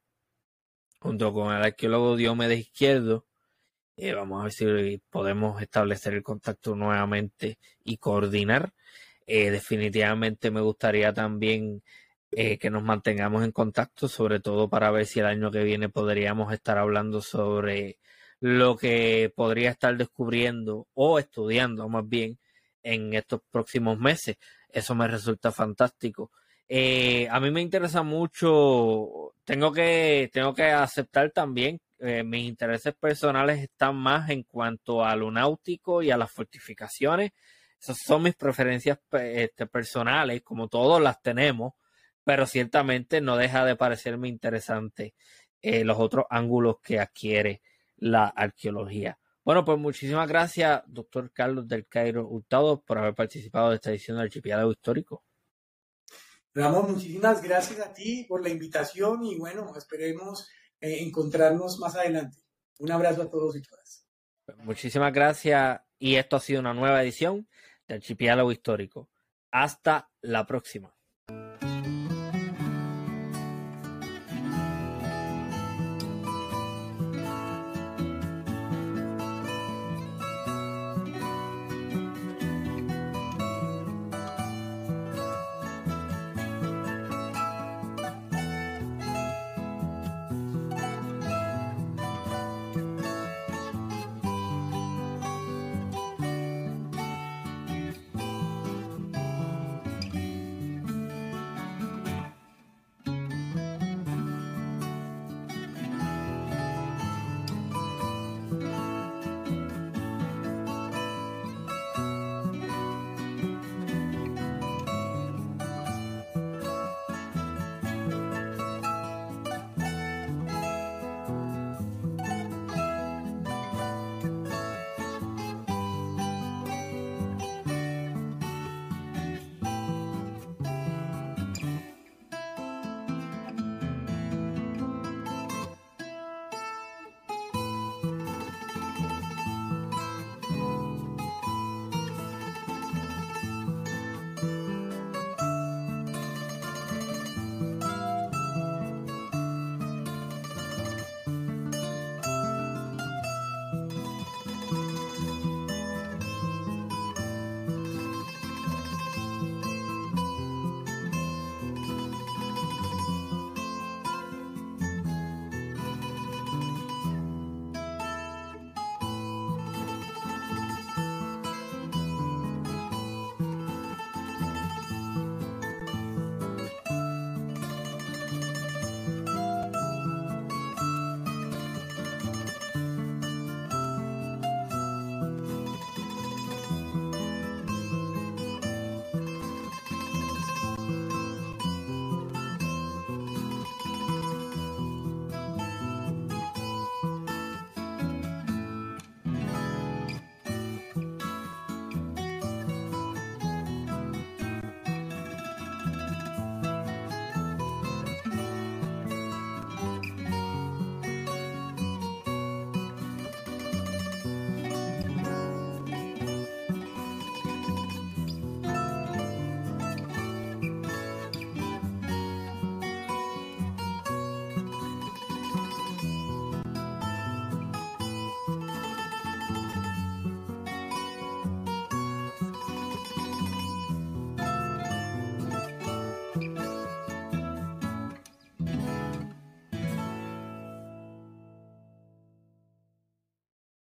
[0.99, 3.25] junto con el arqueólogo Diomedes Izquierdo
[3.95, 8.73] eh, vamos a ver si podemos establecer el contacto nuevamente y coordinar.
[9.27, 11.83] Eh, definitivamente me gustaría también
[12.31, 15.89] eh, que nos mantengamos en contacto, sobre todo para ver si el año que viene
[15.89, 17.99] podríamos estar hablando sobre
[18.39, 22.39] lo que podría estar descubriendo o estudiando más bien
[22.83, 24.37] en estos próximos meses.
[24.69, 26.31] Eso me resulta fantástico.
[26.69, 33.59] a mí me interesa mucho, tengo que, tengo que aceptar también eh, mis intereses personales
[33.59, 37.31] están más en cuanto a lo náutico y a las fortificaciones.
[37.81, 41.73] Esas son mis preferencias este, personales, como todos las tenemos,
[42.25, 45.15] pero ciertamente no deja de parecerme interesante
[45.61, 47.61] eh, los otros ángulos que adquiere
[47.95, 49.17] la arqueología.
[49.45, 54.17] Bueno, pues muchísimas gracias, doctor Carlos del Cairo Hurtado, por haber participado de esta edición
[54.17, 55.23] del Archipiélago Histórico.
[56.53, 60.49] Ramón, muchísimas gracias a ti por la invitación y bueno, esperemos
[60.83, 62.37] eh, encontrarnos más adelante.
[62.79, 64.05] Un abrazo a todos y todas.
[64.57, 67.47] Muchísimas gracias y esto ha sido una nueva edición
[67.87, 69.09] de Archipiélago Histórico.
[69.49, 70.93] Hasta la próxima.